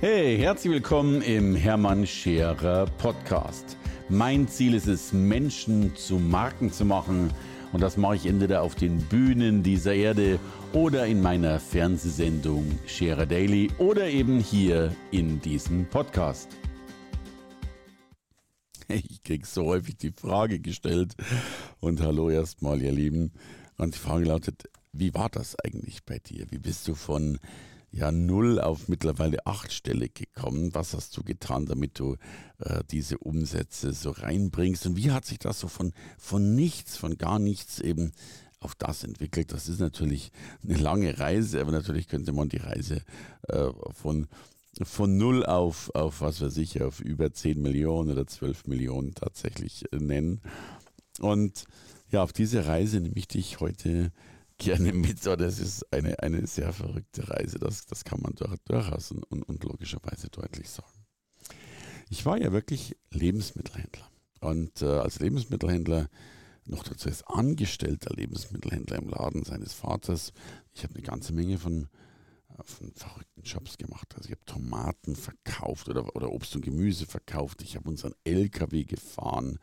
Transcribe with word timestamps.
Hey, 0.00 0.36
herzlich 0.36 0.74
willkommen 0.74 1.22
im 1.22 1.56
Hermann 1.56 2.06
Scherer 2.06 2.84
Podcast. 2.98 3.78
Mein 4.10 4.46
Ziel 4.46 4.74
ist 4.74 4.88
es, 4.88 5.14
Menschen 5.14 5.96
zu 5.96 6.18
Marken 6.18 6.70
zu 6.70 6.84
machen. 6.84 7.30
Und 7.72 7.80
das 7.80 7.96
mache 7.96 8.16
ich 8.16 8.26
entweder 8.26 8.60
auf 8.60 8.74
den 8.74 8.98
Bühnen 8.98 9.62
dieser 9.62 9.94
Erde 9.94 10.38
oder 10.74 11.06
in 11.06 11.22
meiner 11.22 11.58
Fernsehsendung 11.58 12.78
Scherer 12.86 13.24
Daily 13.24 13.70
oder 13.78 14.06
eben 14.06 14.38
hier 14.38 14.94
in 15.12 15.40
diesem 15.40 15.86
Podcast. 15.86 16.50
Ich 18.88 19.22
kriege 19.22 19.46
so 19.46 19.64
häufig 19.64 19.96
die 19.96 20.12
Frage 20.12 20.60
gestellt. 20.60 21.14
Und 21.80 22.02
hallo 22.02 22.28
erstmal, 22.28 22.82
ihr 22.82 22.92
Lieben. 22.92 23.32
Und 23.78 23.94
die 23.94 23.98
Frage 23.98 24.26
lautet, 24.26 24.68
wie 24.92 25.14
war 25.14 25.30
das 25.30 25.56
eigentlich 25.58 26.04
bei 26.04 26.18
dir? 26.18 26.44
Wie 26.50 26.58
bist 26.58 26.86
du 26.86 26.94
von 26.94 27.38
ja, 27.96 28.12
null 28.12 28.60
auf 28.60 28.88
mittlerweile 28.88 29.46
achtstellig 29.46 30.14
gekommen? 30.14 30.74
Was 30.74 30.92
hast 30.92 31.16
du 31.16 31.24
getan, 31.24 31.64
damit 31.64 31.98
du 31.98 32.16
äh, 32.58 32.82
diese 32.90 33.18
Umsätze 33.18 33.92
so 33.94 34.10
reinbringst? 34.10 34.86
Und 34.86 34.96
wie 34.96 35.10
hat 35.10 35.24
sich 35.24 35.38
das 35.38 35.58
so 35.58 35.68
von, 35.68 35.92
von 36.18 36.54
nichts, 36.54 36.98
von 36.98 37.16
gar 37.16 37.38
nichts 37.38 37.80
eben 37.80 38.12
auf 38.60 38.74
das 38.74 39.02
entwickelt? 39.02 39.50
Das 39.52 39.68
ist 39.68 39.80
natürlich 39.80 40.30
eine 40.62 40.76
lange 40.76 41.18
Reise, 41.18 41.58
aber 41.60 41.72
natürlich 41.72 42.06
könnte 42.06 42.32
man 42.32 42.50
die 42.50 42.58
Reise 42.58 43.02
äh, 43.48 43.70
von 43.92 44.28
von 44.82 45.16
null 45.16 45.46
auf, 45.46 45.90
auf 45.94 46.20
was 46.20 46.42
weiß 46.42 46.58
ich, 46.58 46.82
auf 46.82 47.00
über 47.00 47.32
10 47.32 47.62
Millionen 47.62 48.10
oder 48.10 48.26
12 48.26 48.66
Millionen 48.66 49.14
tatsächlich 49.14 49.90
äh, 49.90 49.96
nennen. 49.96 50.42
Und 51.18 51.64
ja, 52.10 52.22
auf 52.22 52.34
diese 52.34 52.66
Reise 52.66 53.00
nehme 53.00 53.16
ich 53.16 53.26
dich 53.26 53.58
heute 53.60 54.12
gerne 54.58 54.92
mit. 54.92 55.22
So, 55.22 55.36
das 55.36 55.58
ist 55.58 55.92
eine, 55.92 56.18
eine 56.20 56.46
sehr 56.46 56.72
verrückte 56.72 57.28
Reise. 57.28 57.58
Das, 57.58 57.86
das 57.86 58.04
kann 58.04 58.20
man 58.20 58.34
durch, 58.34 58.54
durchaus 58.64 59.12
und, 59.12 59.24
und 59.24 59.64
logischerweise 59.64 60.28
deutlich 60.28 60.68
sagen. 60.68 61.06
Ich 62.08 62.24
war 62.24 62.38
ja 62.38 62.52
wirklich 62.52 62.96
Lebensmittelhändler. 63.10 64.08
Und 64.40 64.82
äh, 64.82 64.86
als 64.86 65.18
Lebensmittelhändler, 65.18 66.08
noch 66.66 66.84
dazu 66.84 67.08
als 67.08 67.26
angestellter 67.26 68.14
Lebensmittelhändler 68.14 68.98
im 68.98 69.08
Laden 69.08 69.44
seines 69.44 69.72
Vaters, 69.72 70.32
ich 70.74 70.84
habe 70.84 70.94
eine 70.94 71.02
ganze 71.02 71.32
Menge 71.32 71.58
von, 71.58 71.88
äh, 72.50 72.62
von 72.62 72.92
verrückten 72.92 73.42
Jobs 73.42 73.76
gemacht. 73.76 74.14
Also 74.14 74.28
ich 74.28 74.32
habe 74.32 74.44
Tomaten 74.44 75.16
verkauft 75.16 75.88
oder, 75.88 76.14
oder 76.14 76.30
Obst 76.30 76.54
und 76.54 76.64
Gemüse 76.64 77.06
verkauft. 77.06 77.62
Ich 77.62 77.76
habe 77.76 77.88
unseren 77.88 78.14
LKW 78.24 78.84
gefahren. 78.84 79.58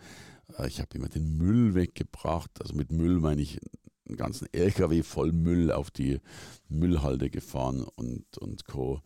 Äh, 0.58 0.68
ich 0.68 0.80
habe 0.82 0.98
immer 0.98 1.10
den 1.10 1.38
Müll 1.38 1.76
weggebracht. 1.76 2.62
Also 2.62 2.74
mit 2.74 2.92
Müll 2.92 3.20
meine 3.20 3.42
ich 3.42 3.60
einen 4.08 4.18
ganzen 4.18 4.48
LKW 4.52 5.04
voll 5.04 5.32
Müll 5.32 5.72
auf 5.72 5.92
die 5.92 6.20
Müllhalde 6.68 7.30
gefahren 7.30 7.84
und, 7.96 8.38
und 8.38 8.66
Co. 8.66 9.02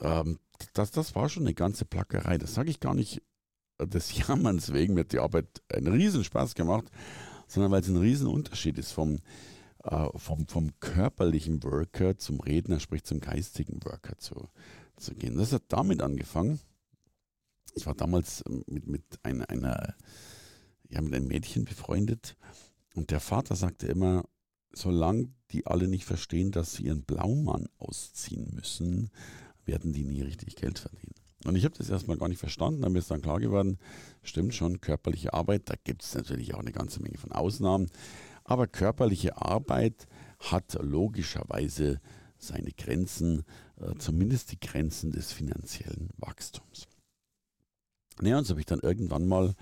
Ähm, 0.00 0.38
das, 0.74 0.90
das 0.90 1.14
war 1.14 1.28
schon 1.28 1.44
eine 1.44 1.54
ganze 1.54 1.84
Plackerei. 1.84 2.38
Das 2.38 2.54
sage 2.54 2.70
ich 2.70 2.80
gar 2.80 2.94
nicht 2.94 3.22
des 3.80 4.16
Jammerns 4.28 4.72
wegen. 4.72 4.94
Mir 4.94 5.00
hat 5.00 5.12
die 5.12 5.18
Arbeit 5.18 5.62
einen 5.72 5.92
Riesenspaß 5.92 6.54
gemacht, 6.54 6.90
sondern 7.46 7.72
weil 7.72 7.80
es 7.80 7.88
ein 7.88 7.96
Riesenunterschied 7.96 8.78
ist 8.78 8.92
vom, 8.92 9.18
äh, 9.84 10.06
vom, 10.16 10.46
vom 10.46 10.70
körperlichen 10.80 11.62
Worker 11.62 12.18
zum 12.18 12.40
Redner, 12.40 12.80
sprich 12.80 13.04
zum 13.04 13.20
geistigen 13.20 13.82
Worker 13.84 14.18
zu, 14.18 14.48
zu 14.96 15.14
gehen. 15.14 15.36
Das 15.36 15.52
hat 15.52 15.64
damit 15.68 16.02
angefangen. 16.02 16.60
Ich 17.74 17.86
war 17.86 17.94
damals 17.94 18.42
mit, 18.66 18.86
mit 18.86 19.04
einer, 19.22 19.48
einer 19.48 19.94
ja, 20.90 21.00
mit 21.00 21.14
einem 21.14 21.28
Mädchen 21.28 21.64
befreundet 21.64 22.36
und 22.94 23.10
der 23.10 23.20
Vater 23.20 23.56
sagte 23.56 23.86
immer, 23.86 24.24
solange 24.72 25.28
die 25.50 25.66
alle 25.66 25.88
nicht 25.88 26.04
verstehen, 26.04 26.52
dass 26.52 26.74
sie 26.74 26.84
ihren 26.84 27.02
Blaumann 27.02 27.68
ausziehen 27.78 28.50
müssen, 28.54 29.10
werden 29.64 29.92
die 29.92 30.04
nie 30.04 30.22
richtig 30.22 30.56
Geld 30.56 30.78
verdienen. 30.78 31.14
Und 31.44 31.56
ich 31.56 31.64
habe 31.64 31.76
das 31.76 31.88
erstmal 31.88 32.18
gar 32.18 32.28
nicht 32.28 32.38
verstanden, 32.38 32.82
dann 32.82 32.94
ist 32.96 33.10
dann 33.10 33.22
klar 33.22 33.40
geworden, 33.40 33.78
stimmt 34.22 34.54
schon, 34.54 34.80
körperliche 34.80 35.32
Arbeit, 35.32 35.70
da 35.70 35.74
gibt 35.82 36.02
es 36.02 36.14
natürlich 36.14 36.54
auch 36.54 36.60
eine 36.60 36.72
ganze 36.72 37.02
Menge 37.02 37.16
von 37.16 37.32
Ausnahmen, 37.32 37.90
aber 38.44 38.66
körperliche 38.66 39.40
Arbeit 39.40 40.06
hat 40.38 40.76
logischerweise 40.82 42.00
seine 42.36 42.72
Grenzen, 42.72 43.44
äh, 43.76 43.94
zumindest 43.98 44.52
die 44.52 44.60
Grenzen 44.60 45.12
des 45.12 45.32
finanziellen 45.32 46.10
Wachstums. 46.16 46.88
Naja, 48.20 48.38
und 48.38 48.44
so 48.44 48.52
habe 48.52 48.60
ich 48.60 48.66
dann 48.66 48.80
irgendwann 48.80 49.26
mal 49.26 49.54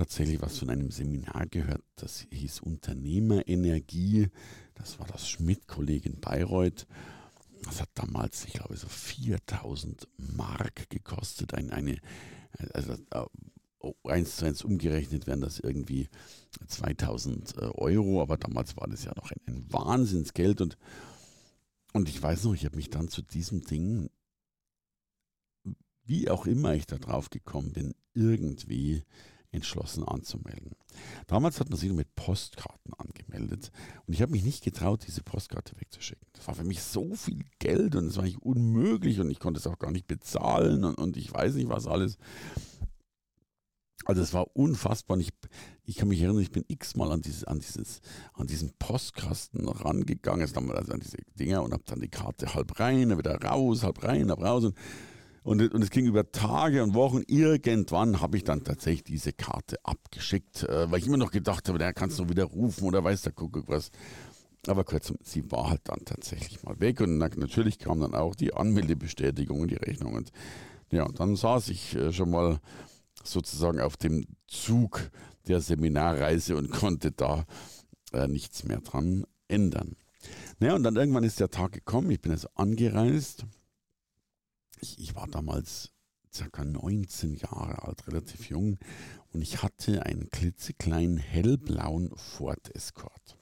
tatsächlich 0.00 0.40
was 0.40 0.58
von 0.58 0.70
einem 0.70 0.90
Seminar 0.90 1.46
gehört, 1.46 1.82
das 1.96 2.26
hieß 2.30 2.60
Unternehmerenergie. 2.60 4.28
Das 4.72 4.98
war 4.98 5.06
das 5.06 5.28
Schmidt-Kolleg 5.28 6.06
in 6.06 6.20
Bayreuth. 6.20 6.86
Das 7.64 7.82
hat 7.82 7.90
damals, 7.92 8.46
ich 8.46 8.54
glaube, 8.54 8.78
so 8.78 8.88
4000 8.88 10.08
Mark 10.16 10.88
gekostet. 10.88 11.52
Ein, 11.52 11.70
eine, 11.70 11.98
also 12.72 12.94
äh, 13.10 13.92
eins 14.04 14.36
zu 14.36 14.46
eins 14.46 14.62
umgerechnet 14.64 15.26
wären 15.26 15.42
das 15.42 15.60
irgendwie 15.60 16.08
2000 16.66 17.58
äh, 17.58 17.60
Euro, 17.74 18.22
aber 18.22 18.38
damals 18.38 18.78
war 18.78 18.88
das 18.88 19.04
ja 19.04 19.12
noch 19.14 19.30
ein, 19.30 19.40
ein 19.48 19.70
Wahnsinnsgeld. 19.70 20.62
Und, 20.62 20.78
und 21.92 22.08
ich 22.08 22.22
weiß 22.22 22.44
noch, 22.44 22.54
ich 22.54 22.64
habe 22.64 22.76
mich 22.76 22.88
dann 22.88 23.08
zu 23.08 23.20
diesem 23.20 23.66
Ding, 23.66 24.08
wie 26.04 26.30
auch 26.30 26.46
immer 26.46 26.72
ich 26.72 26.86
da 26.86 26.96
drauf 26.96 27.28
gekommen 27.28 27.72
bin, 27.72 27.94
irgendwie 28.14 29.04
entschlossen 29.52 30.04
anzumelden. 30.04 30.72
Damals 31.26 31.60
hat 31.60 31.70
man 31.70 31.78
sich 31.78 31.88
nur 31.88 31.96
mit 31.96 32.14
Postkarten 32.14 32.94
angemeldet 32.94 33.70
und 34.06 34.14
ich 34.14 34.22
habe 34.22 34.32
mich 34.32 34.44
nicht 34.44 34.62
getraut, 34.62 35.04
diese 35.06 35.22
Postkarte 35.22 35.74
wegzuschicken. 35.80 36.26
Das 36.32 36.46
war 36.46 36.54
für 36.54 36.64
mich 36.64 36.82
so 36.82 37.14
viel 37.14 37.44
Geld 37.58 37.96
und 37.96 38.06
es 38.06 38.16
war 38.16 38.24
nicht 38.24 38.42
unmöglich 38.42 39.20
und 39.20 39.30
ich 39.30 39.40
konnte 39.40 39.58
es 39.58 39.66
auch 39.66 39.78
gar 39.78 39.90
nicht 39.90 40.06
bezahlen 40.06 40.84
und, 40.84 40.94
und 40.96 41.16
ich 41.16 41.32
weiß 41.32 41.54
nicht 41.54 41.68
was 41.68 41.86
alles. 41.86 42.16
Also 44.06 44.22
es 44.22 44.32
war 44.32 44.56
unfassbar. 44.56 45.18
Ich, 45.18 45.30
ich 45.84 45.96
kann 45.96 46.08
mich 46.08 46.20
erinnern, 46.20 46.40
ich 46.40 46.50
bin 46.50 46.64
x-mal 46.66 47.12
an, 47.12 47.22
dieses, 47.22 47.44
an, 47.44 47.60
dieses, 47.60 48.00
an 48.32 48.46
diesen 48.46 48.72
Postkasten 48.78 49.68
rangegangen, 49.68 50.42
also 50.42 50.92
an 50.92 51.00
diese 51.00 51.18
Dinger 51.38 51.62
und 51.62 51.72
habe 51.72 51.82
dann 51.86 52.00
die 52.00 52.08
Karte 52.08 52.54
halb 52.54 52.80
rein, 52.80 53.16
wieder 53.16 53.40
raus, 53.42 53.82
halb 53.82 54.02
rein, 54.02 54.30
halb 54.30 54.40
raus. 54.40 54.64
Und 54.64 54.76
und, 55.42 55.72
und 55.72 55.82
es 55.82 55.90
ging 55.90 56.06
über 56.06 56.30
Tage 56.32 56.82
und 56.82 56.94
Wochen. 56.94 57.22
Irgendwann 57.26 58.20
habe 58.20 58.36
ich 58.36 58.44
dann 58.44 58.62
tatsächlich 58.62 59.04
diese 59.04 59.32
Karte 59.32 59.76
abgeschickt, 59.84 60.64
äh, 60.64 60.90
weil 60.90 60.98
ich 60.98 61.06
immer 61.06 61.16
noch 61.16 61.30
gedacht 61.30 61.68
habe, 61.68 61.78
der 61.78 61.94
kannst 61.94 62.18
du 62.18 62.28
wieder 62.28 62.44
rufen 62.44 62.84
oder 62.84 63.02
weiß 63.02 63.22
der 63.22 63.32
Kuckuck 63.32 63.68
was. 63.68 63.90
Aber 64.66 64.84
kurz, 64.84 65.12
sie 65.22 65.50
war 65.50 65.70
halt 65.70 65.80
dann 65.84 66.04
tatsächlich 66.04 66.62
mal 66.62 66.78
weg 66.80 67.00
und 67.00 67.16
natürlich 67.16 67.78
kam 67.78 68.00
dann 68.00 68.14
auch 68.14 68.34
die 68.34 68.52
Anmeldebestätigung 68.52 69.60
und 69.60 69.70
die 69.70 69.76
Rechnung. 69.76 70.12
Und 70.14 70.30
ja, 70.92 71.04
und 71.04 71.18
dann 71.18 71.36
saß 71.36 71.68
ich 71.68 71.96
äh, 71.96 72.12
schon 72.12 72.30
mal 72.30 72.60
sozusagen 73.24 73.80
auf 73.80 73.96
dem 73.96 74.26
Zug 74.46 75.10
der 75.48 75.62
Seminarreise 75.62 76.56
und 76.56 76.70
konnte 76.70 77.12
da 77.12 77.46
äh, 78.12 78.28
nichts 78.28 78.64
mehr 78.64 78.80
dran 78.80 79.24
ändern. 79.48 79.96
Naja, 80.58 80.74
und 80.74 80.82
dann 80.82 80.96
irgendwann 80.96 81.24
ist 81.24 81.40
der 81.40 81.50
Tag 81.50 81.72
gekommen, 81.72 82.10
ich 82.10 82.20
bin 82.20 82.32
also 82.32 82.48
angereist 82.54 83.46
ich, 84.80 84.98
ich 84.98 85.14
war 85.14 85.26
damals 85.28 85.90
circa 86.32 86.64
19 86.64 87.34
Jahre 87.34 87.82
alt, 87.82 88.06
relativ 88.06 88.48
jung, 88.48 88.78
und 89.32 89.42
ich 89.42 89.62
hatte 89.62 90.04
einen 90.06 90.28
klitzekleinen 90.30 91.16
hellblauen 91.16 92.10
Ford 92.16 92.74
Escort. 92.74 93.36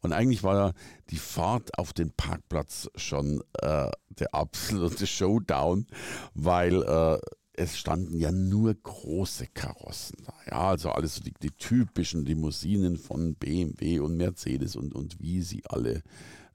Und 0.00 0.12
eigentlich 0.12 0.42
war 0.42 0.72
die 1.10 1.18
Fahrt 1.18 1.78
auf 1.78 1.92
den 1.92 2.10
Parkplatz 2.12 2.88
schon 2.94 3.42
äh, 3.60 3.90
der 4.08 4.34
absolute 4.34 5.06
Showdown, 5.06 5.86
weil 6.34 6.82
äh, 6.82 7.18
es 7.52 7.76
standen 7.76 8.18
ja 8.18 8.32
nur 8.32 8.74
große 8.74 9.48
Karossen 9.48 10.24
da. 10.24 10.34
Ja, 10.50 10.68
also 10.70 10.90
alles 10.90 11.16
so 11.16 11.22
die, 11.22 11.34
die, 11.42 11.50
typischen 11.50 12.24
Limousinen 12.24 12.96
von 12.96 13.34
BMW 13.34 13.98
und 14.00 14.16
Mercedes 14.16 14.76
und, 14.76 14.94
und 14.94 15.20
wie 15.20 15.42
sie 15.42 15.62
alle 15.66 16.02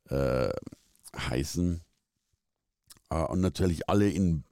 äh, 0.09 0.50
heißen. 1.16 1.81
Äh, 3.15 3.25
und 3.25 3.41
natürlich 3.41 3.89
alle 3.89 4.09
in, 4.09 4.44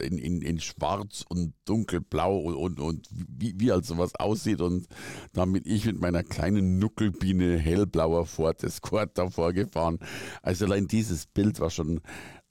in, 0.00 0.18
in, 0.18 0.42
in 0.42 0.60
schwarz 0.60 1.24
und 1.28 1.54
dunkelblau 1.64 2.38
und, 2.38 2.54
und, 2.54 2.80
und 2.80 3.08
wie, 3.10 3.58
wie 3.58 3.72
halt 3.72 3.84
sowas 3.84 4.14
aussieht. 4.16 4.60
Und 4.60 4.86
damit 5.32 5.66
ich 5.66 5.84
mit 5.86 6.00
meiner 6.00 6.22
kleinen 6.22 6.78
Nuckelbiene 6.78 7.58
hellblauer 7.58 8.26
Ford 8.26 8.62
Escort 8.62 9.18
davor 9.18 9.52
gefahren. 9.52 9.98
Also 10.42 10.64
allein 10.64 10.86
dieses 10.86 11.26
Bild 11.26 11.60
war 11.60 11.70
schon 11.70 12.00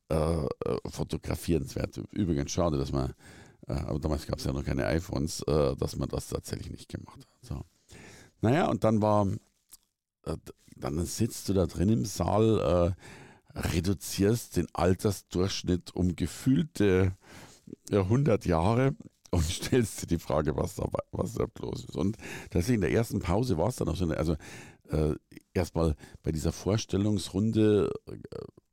äh, 0.10 0.16
äh 0.16 0.48
fotografierenswert. 0.88 2.00
Übrigens 2.12 2.52
schade, 2.52 2.78
dass 2.78 2.92
man, 2.92 3.14
äh, 3.68 3.74
aber 3.74 4.00
damals 4.00 4.28
gab 4.28 4.40
es 4.40 4.46
ja 4.46 4.54
noch 4.54 4.64
keine 4.64 4.86
iPhones, 4.86 5.42
äh, 5.44 5.76
dass 5.76 5.96
man 5.96 6.10
das 6.10 6.28
tatsächlich 6.28 6.72
nicht 6.72 6.90
gemacht 6.90 7.20
hat. 7.20 7.28
So. 7.42 7.62
Naja, 8.42 8.68
und 8.68 8.84
dann 8.84 9.02
war, 9.02 9.28
äh, 10.26 10.38
dann 10.76 11.04
sitzt 11.06 11.50
du 11.50 11.54
da 11.54 11.66
drin 11.66 11.90
im 11.90 12.06
Saal, 12.06 12.94
reduzierst 13.56 14.58
den 14.58 14.68
Altersdurchschnitt 14.74 15.96
um 15.96 16.16
gefühlte 16.16 17.16
100 17.92 18.46
Jahre 18.46 18.96
und 19.32 19.44
stellst 19.50 20.02
dir 20.02 20.08
die 20.08 20.20
Frage, 20.20 20.56
was 20.56 20.76
da, 20.76 20.88
was 21.12 21.34
da 21.34 21.46
los 21.60 21.86
ist. 21.86 21.96
Und 21.96 22.18
tatsächlich 22.50 22.76
in 22.76 22.82
der 22.82 22.92
ersten 22.92 23.20
Pause 23.20 23.58
war 23.58 23.70
es 23.70 23.78
dann 23.78 23.90
auch 23.90 23.96
so, 23.96 24.08
also 24.10 24.36
äh, 24.90 25.16
erstmal 25.54 25.96
bei 26.24 26.32
dieser 26.32 26.52
Vorstellungsrunde 26.52 27.92
äh, 28.08 28.18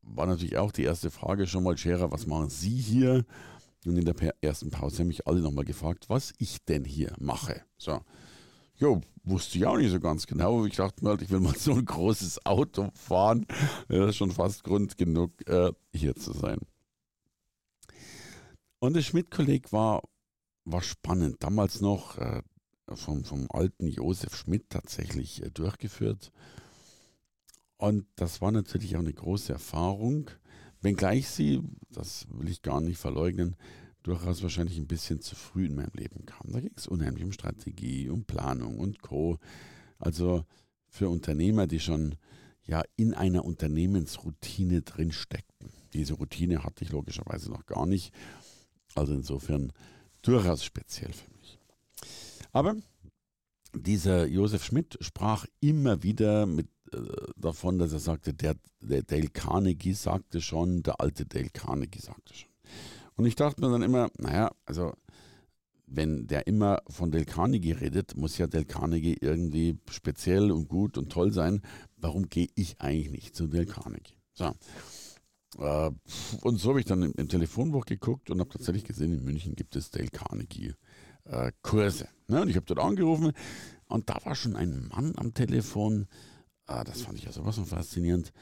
war 0.02 0.26
natürlich 0.26 0.58
auch 0.58 0.72
die 0.72 0.84
erste 0.84 1.10
Frage 1.10 1.46
schon 1.46 1.62
mal, 1.62 1.76
Scherer, 1.78 2.10
was 2.10 2.26
machen 2.26 2.50
Sie 2.50 2.76
hier? 2.76 3.24
Und 3.86 3.96
in 3.96 4.04
der 4.04 4.34
ersten 4.40 4.70
Pause 4.70 5.00
haben 5.00 5.08
mich 5.08 5.26
alle 5.26 5.40
nochmal 5.40 5.64
gefragt, 5.64 6.08
was 6.08 6.32
ich 6.38 6.64
denn 6.64 6.84
hier 6.84 7.12
mache. 7.18 7.62
So. 7.78 8.00
Jo, 8.82 9.00
wusste 9.22 9.58
ich 9.58 9.66
auch 9.66 9.76
nicht 9.76 9.92
so 9.92 10.00
ganz 10.00 10.26
genau. 10.26 10.66
Ich 10.66 10.74
dachte 10.74 11.04
mir 11.04 11.10
halt, 11.10 11.22
ich 11.22 11.30
will 11.30 11.38
mal 11.38 11.54
so 11.56 11.72
ein 11.72 11.84
großes 11.84 12.44
Auto 12.44 12.90
fahren. 12.94 13.46
das 13.86 14.08
ist 14.08 14.16
schon 14.16 14.32
fast 14.32 14.64
Grund 14.64 14.98
genug, 14.98 15.30
äh, 15.48 15.70
hier 15.94 16.16
zu 16.16 16.32
sein. 16.32 16.58
Und 18.80 18.94
der 18.94 19.02
Schmidt-Kolleg 19.02 19.72
war, 19.72 20.02
war 20.64 20.82
spannend. 20.82 21.44
Damals 21.44 21.80
noch 21.80 22.18
äh, 22.18 22.42
vom, 22.92 23.22
vom 23.22 23.46
alten 23.50 23.86
Josef 23.86 24.34
Schmidt 24.34 24.68
tatsächlich 24.68 25.44
äh, 25.44 25.50
durchgeführt. 25.52 26.32
Und 27.76 28.06
das 28.16 28.40
war 28.40 28.50
natürlich 28.50 28.96
auch 28.96 29.00
eine 29.00 29.12
große 29.12 29.52
Erfahrung, 29.52 30.28
wenngleich 30.80 31.28
sie, 31.28 31.62
das 31.88 32.26
will 32.30 32.48
ich 32.48 32.62
gar 32.62 32.80
nicht 32.80 32.98
verleugnen, 32.98 33.54
durchaus 34.02 34.42
wahrscheinlich 34.42 34.78
ein 34.78 34.86
bisschen 34.86 35.20
zu 35.20 35.34
früh 35.36 35.66
in 35.66 35.74
meinem 35.74 35.92
Leben 35.94 36.26
kam. 36.26 36.52
Da 36.52 36.60
ging 36.60 36.74
es 36.76 36.86
unheimlich 36.86 37.24
um 37.24 37.32
Strategie, 37.32 38.08
um 38.08 38.24
Planung 38.24 38.78
und 38.78 39.02
Co. 39.02 39.38
Also 39.98 40.44
für 40.88 41.08
Unternehmer, 41.08 41.66
die 41.66 41.80
schon 41.80 42.16
ja 42.64 42.82
in 42.96 43.14
einer 43.14 43.44
Unternehmensroutine 43.44 44.82
drin 44.82 45.12
steckten. 45.12 45.70
Diese 45.92 46.14
Routine 46.14 46.64
hatte 46.64 46.84
ich 46.84 46.90
logischerweise 46.90 47.50
noch 47.50 47.66
gar 47.66 47.86
nicht. 47.86 48.12
Also 48.94 49.14
insofern 49.14 49.72
durchaus 50.22 50.64
speziell 50.64 51.12
für 51.12 51.30
mich. 51.32 51.58
Aber 52.52 52.76
dieser 53.74 54.26
Josef 54.26 54.64
Schmidt 54.64 54.98
sprach 55.00 55.46
immer 55.60 56.02
wieder 56.02 56.46
mit 56.46 56.68
äh, 56.92 56.98
davon, 57.36 57.78
dass 57.78 57.92
er 57.92 57.98
sagte, 57.98 58.34
der, 58.34 58.56
der 58.80 59.02
Dale 59.02 59.28
Carnegie 59.28 59.94
sagte 59.94 60.40
schon, 60.40 60.82
der 60.82 61.00
alte 61.00 61.24
Dale 61.24 61.50
Carnegie 61.50 62.00
sagte 62.00 62.34
schon. 62.34 62.51
Und 63.22 63.28
ich 63.28 63.36
dachte 63.36 63.60
mir 63.60 63.70
dann 63.70 63.82
immer, 63.82 64.10
naja, 64.18 64.50
also 64.66 64.94
wenn 65.86 66.26
der 66.26 66.48
immer 66.48 66.82
von 66.88 67.12
Dale 67.12 67.24
Carnegie 67.24 67.70
redet, 67.70 68.16
muss 68.16 68.36
ja 68.36 68.48
Dale 68.48 68.64
Carnegie 68.64 69.16
irgendwie 69.20 69.78
speziell 69.88 70.50
und 70.50 70.66
gut 70.66 70.98
und 70.98 71.12
toll 71.12 71.32
sein. 71.32 71.62
Warum 71.96 72.28
gehe 72.28 72.48
ich 72.56 72.80
eigentlich 72.80 73.12
nicht 73.12 73.36
zu 73.36 73.46
Dale 73.46 73.66
Carnegie? 73.66 74.16
So. 74.32 74.52
Äh, 75.58 75.92
und 76.40 76.58
so 76.58 76.70
habe 76.70 76.80
ich 76.80 76.86
dann 76.86 77.12
im, 77.12 77.28
Telefonbuch 77.28 77.86
geguckt 77.86 78.28
und 78.28 78.40
habe 78.40 78.50
tatsächlich 78.50 78.82
gesehen, 78.82 79.12
in 79.12 79.22
München 79.22 79.54
gibt 79.54 79.76
es 79.76 79.92
Dale 79.92 80.08
Carnegie 80.08 80.74
äh, 81.22 81.52
Kurse. 81.62 82.08
Ne? 82.26 82.42
Und 82.42 82.48
ich 82.48 82.56
habe 82.56 82.66
dort 82.66 82.80
angerufen 82.80 83.30
und 83.86 84.10
da 84.10 84.18
war 84.24 84.34
schon 84.34 84.56
ein 84.56 84.88
Mann 84.88 85.12
am 85.14 85.32
Telefon, 85.32 86.08
Ah, 86.66 86.82
das 86.82 87.02
fand 87.02 87.18
ich 87.18 87.24
ja 87.24 87.30
sowas 87.30 87.54
von 87.54 87.66
faszinierend. 87.66 88.32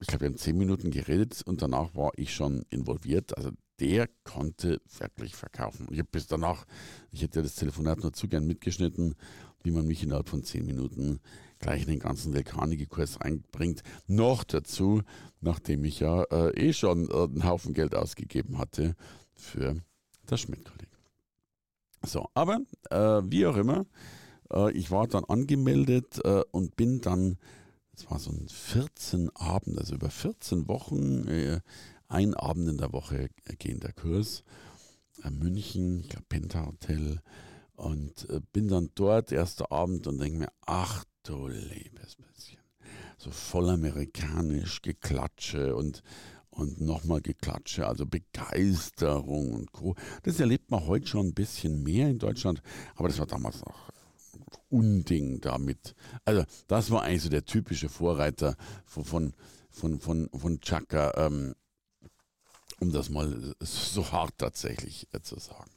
Ich 0.00 0.06
glaube, 0.06 0.22
wir 0.22 0.28
haben 0.30 0.38
zehn 0.38 0.56
Minuten 0.56 0.90
geredet 0.90 1.42
und 1.44 1.60
danach 1.60 1.94
war 1.94 2.12
ich 2.16 2.34
schon 2.34 2.64
involviert. 2.70 3.36
Also 3.36 3.50
der 3.80 4.08
konnte 4.24 4.80
wirklich 4.98 5.36
verkaufen. 5.36 5.86
Ich 5.90 5.98
habe 5.98 6.08
bis 6.10 6.26
danach, 6.26 6.64
ich 7.12 7.22
hätte 7.22 7.42
das 7.42 7.54
Telefonat 7.54 8.00
nur 8.00 8.12
zu 8.12 8.26
gern 8.26 8.46
mitgeschnitten, 8.46 9.14
wie 9.62 9.70
man 9.70 9.86
mich 9.86 10.02
innerhalb 10.02 10.28
von 10.28 10.42
zehn 10.42 10.64
Minuten 10.64 11.20
gleich 11.58 11.82
in 11.82 11.88
den 11.88 11.98
ganzen 11.98 12.34
Vulkaniki-Kurs 12.34 13.20
reinbringt. 13.20 13.82
Noch 14.06 14.44
dazu, 14.44 15.02
nachdem 15.40 15.84
ich 15.84 16.00
ja 16.00 16.22
äh, 16.24 16.68
eh 16.68 16.72
schon 16.72 17.10
äh, 17.10 17.24
einen 17.24 17.44
Haufen 17.44 17.74
Geld 17.74 17.94
ausgegeben 17.94 18.58
hatte 18.58 18.94
für 19.34 19.76
das 20.26 20.40
Schmidt-Kolleg. 20.40 20.88
So, 22.06 22.28
aber 22.32 22.60
äh, 22.88 23.22
wie 23.30 23.46
auch 23.46 23.56
immer, 23.56 23.84
äh, 24.52 24.72
ich 24.72 24.90
war 24.90 25.06
dann 25.06 25.24
angemeldet 25.24 26.20
äh, 26.24 26.42
und 26.50 26.76
bin 26.76 27.02
dann, 27.02 27.36
es 28.00 28.10
war 28.10 28.18
so 28.18 28.30
ein 28.30 28.48
14 28.48 29.28
Abend, 29.36 29.78
also 29.78 29.94
über 29.94 30.08
14 30.08 30.68
Wochen, 30.68 31.28
äh, 31.28 31.60
ein 32.08 32.34
Abend 32.34 32.68
in 32.68 32.78
der 32.78 32.92
Woche 32.92 33.28
gehender 33.58 33.92
Kurs. 33.92 34.42
München, 35.30 36.00
ich 36.00 36.08
glaube 36.08 36.24
Penta 36.28 36.66
Hotel. 36.66 37.20
Und 37.74 38.26
bin 38.52 38.68
dann 38.68 38.90
dort, 38.94 39.32
erster 39.32 39.70
Abend, 39.70 40.06
und 40.06 40.18
denke 40.18 40.38
mir, 40.38 40.52
ach 40.62 41.04
du 41.24 41.48
liebes 41.48 42.16
bisschen. 42.16 42.58
So 43.18 43.30
voll 43.30 43.68
amerikanisch, 43.68 44.80
Geklatsche 44.80 45.76
und, 45.76 46.02
und 46.48 46.80
nochmal 46.80 47.20
Geklatsche, 47.20 47.86
also 47.86 48.06
Begeisterung 48.06 49.52
und 49.52 49.72
Co. 49.72 49.94
Das 50.22 50.40
erlebt 50.40 50.70
man 50.70 50.86
heute 50.86 51.06
schon 51.06 51.28
ein 51.28 51.34
bisschen 51.34 51.82
mehr 51.82 52.08
in 52.08 52.18
Deutschland, 52.18 52.62
aber 52.94 53.08
das 53.08 53.18
war 53.18 53.26
damals 53.26 53.60
noch 53.60 53.90
Unding 54.68 55.40
damit. 55.40 55.94
Also, 56.24 56.44
das 56.68 56.90
war 56.90 57.02
eigentlich 57.02 57.22
so 57.22 57.28
der 57.28 57.44
typische 57.44 57.88
Vorreiter 57.88 58.56
von, 58.84 59.34
von, 59.70 60.00
von, 60.00 60.28
von 60.34 60.60
Chaka, 60.60 61.12
ähm, 61.16 61.54
um 62.80 62.92
das 62.92 63.10
mal 63.10 63.54
so 63.60 64.12
hart 64.12 64.34
tatsächlich 64.38 65.08
äh, 65.12 65.20
zu 65.20 65.38
sagen. 65.38 65.70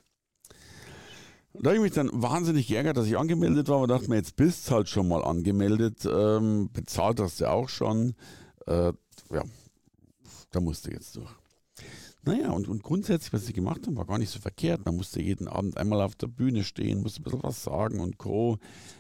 Da 1.54 1.70
habe 1.70 1.76
ich 1.76 1.82
mich 1.84 1.92
dann 1.94 2.10
wahnsinnig 2.12 2.68
geärgert, 2.68 2.98
dass 2.98 3.06
ich 3.06 3.18
angemeldet 3.18 3.68
war, 3.68 3.78
aber 3.78 3.88
dachte 3.88 4.10
mir, 4.10 4.16
jetzt 4.16 4.36
bist 4.36 4.70
du 4.70 4.76
halt 4.76 4.90
schon 4.90 5.08
mal 5.08 5.24
angemeldet, 5.24 6.04
ähm, 6.06 6.70
bezahlt 6.74 7.20
hast 7.20 7.42
du 7.42 7.50
auch 7.50 7.70
schon. 7.70 8.16
Äh, 8.66 8.94
ja, 9.32 9.44
da 10.50 10.60
musst 10.60 10.88
du 10.88 10.92
jetzt 10.92 11.16
durch. 11.16 11.30
Naja, 12.26 12.52
und, 12.52 12.70
und 12.70 12.84
grundsätzlich, 12.84 13.34
was 13.34 13.46
sie 13.46 13.54
gemacht 13.54 13.86
haben, 13.86 13.98
war 13.98 14.06
gar 14.06 14.18
nicht 14.18 14.30
so 14.30 14.40
verkehrt. 14.40 14.86
Man 14.86 14.96
musste 14.96 15.22
jeden 15.22 15.48
Abend 15.48 15.78
einmal 15.78 16.02
auf 16.02 16.16
der 16.16 16.28
Bühne 16.28 16.64
stehen, 16.64 17.02
musste 17.02 17.20
ein 17.20 17.24
bisschen 17.24 17.44
was 17.44 17.64
sagen 17.64 18.00
und 18.00 18.18
Co. 18.18 18.60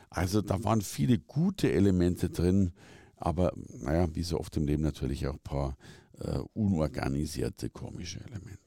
Also 0.09 0.41
da 0.41 0.63
waren 0.63 0.81
viele 0.81 1.19
gute 1.19 1.71
Elemente 1.71 2.29
drin, 2.29 2.73
aber 3.15 3.53
naja, 3.79 4.13
wie 4.13 4.23
so 4.23 4.39
oft 4.39 4.55
im 4.57 4.65
Leben 4.65 4.83
natürlich 4.83 5.25
auch 5.27 5.33
ein 5.33 5.39
paar 5.39 5.77
äh, 6.19 6.39
unorganisierte, 6.53 7.69
komische 7.69 8.19
Elemente. 8.19 8.59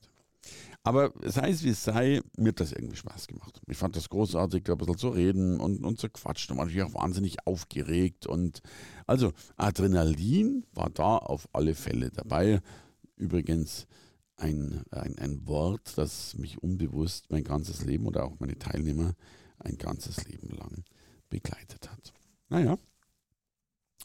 Aber 0.82 1.12
sei 1.24 1.50
es 1.50 1.64
wie 1.64 1.70
es 1.70 1.82
sei, 1.82 2.22
mir 2.38 2.50
hat 2.50 2.60
das 2.60 2.72
irgendwie 2.72 2.96
Spaß 2.96 3.26
gemacht. 3.26 3.60
Ich 3.66 3.76
fand 3.76 3.96
das 3.96 4.08
großartig, 4.08 4.62
da 4.62 4.72
ein 4.72 4.78
bisschen 4.78 4.96
zu 4.96 5.08
reden 5.08 5.58
und, 5.58 5.84
und 5.84 5.98
zu 5.98 6.08
quatschen. 6.08 6.52
Und 6.52 6.58
war 6.58 6.64
natürlich 6.66 6.84
auch 6.84 6.94
wahnsinnig 6.94 7.44
aufgeregt. 7.44 8.26
Und 8.26 8.62
also 9.04 9.32
Adrenalin 9.56 10.64
war 10.72 10.88
da 10.88 11.18
auf 11.18 11.48
alle 11.52 11.74
Fälle 11.74 12.10
dabei. 12.10 12.60
Übrigens, 13.16 13.88
ein, 14.36 14.82
ein, 14.90 15.18
ein 15.18 15.46
Wort, 15.46 15.96
das 15.96 16.36
mich 16.36 16.62
unbewusst 16.62 17.30
mein 17.30 17.44
ganzes 17.44 17.84
Leben 17.84 18.06
oder 18.06 18.24
auch 18.24 18.38
meine 18.38 18.58
Teilnehmer 18.58 19.14
ein 19.58 19.78
ganzes 19.78 20.26
Leben 20.26 20.50
lang 20.50 20.84
begleitet 21.30 21.90
hat. 21.90 22.12
Naja. 22.48 22.78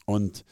Und 0.06 0.44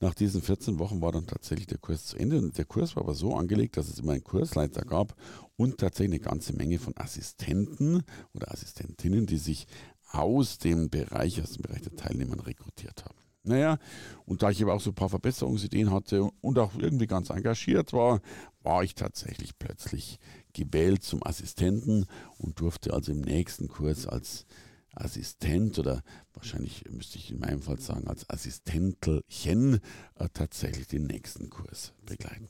nach 0.00 0.14
diesen 0.14 0.42
14 0.42 0.78
Wochen 0.78 1.00
war 1.00 1.12
dann 1.12 1.26
tatsächlich 1.26 1.66
der 1.66 1.78
Kurs 1.78 2.06
zu 2.06 2.16
Ende. 2.16 2.38
Und 2.38 2.58
der 2.58 2.66
Kurs 2.66 2.94
war 2.94 3.04
aber 3.04 3.14
so 3.14 3.34
angelegt, 3.34 3.76
dass 3.76 3.88
es 3.88 3.98
immer 3.98 4.12
einen 4.12 4.24
Kursleiter 4.24 4.82
gab 4.82 5.16
und 5.56 5.78
tatsächlich 5.78 6.20
eine 6.20 6.30
ganze 6.30 6.52
Menge 6.52 6.78
von 6.78 6.96
Assistenten 6.96 8.02
oder 8.34 8.52
Assistentinnen, 8.52 9.26
die 9.26 9.38
sich 9.38 9.66
aus 10.10 10.58
dem 10.58 10.90
Bereich, 10.90 11.42
aus 11.42 11.52
dem 11.52 11.62
Bereich 11.62 11.82
der 11.82 11.96
Teilnehmer 11.96 12.46
rekrutiert 12.46 13.04
haben. 13.04 13.18
Naja, 13.44 13.78
und 14.26 14.42
da 14.42 14.50
ich 14.50 14.62
aber 14.62 14.74
auch 14.74 14.80
so 14.80 14.90
ein 14.90 14.94
paar 14.94 15.08
Verbesserungsideen 15.08 15.90
hatte 15.90 16.24
und 16.40 16.58
auch 16.58 16.74
irgendwie 16.74 17.06
ganz 17.06 17.30
engagiert 17.30 17.92
war, 17.92 18.20
war 18.62 18.82
ich 18.82 18.94
tatsächlich 18.94 19.58
plötzlich 19.58 20.18
gewählt 20.52 21.02
zum 21.02 21.24
Assistenten 21.24 22.06
und 22.36 22.60
durfte 22.60 22.92
also 22.92 23.12
im 23.12 23.20
nächsten 23.20 23.68
Kurs 23.68 24.06
als 24.06 24.44
Assistent 24.92 25.78
oder 25.78 26.02
wahrscheinlich 26.34 26.84
müsste 26.90 27.18
ich 27.18 27.30
in 27.30 27.38
meinem 27.38 27.62
Fall 27.62 27.78
sagen 27.78 28.08
als 28.08 28.28
Assistentelchen 28.28 29.80
äh, 30.16 30.28
tatsächlich 30.32 30.88
den 30.88 31.06
nächsten 31.06 31.50
Kurs 31.50 31.94
begleiten. 32.04 32.48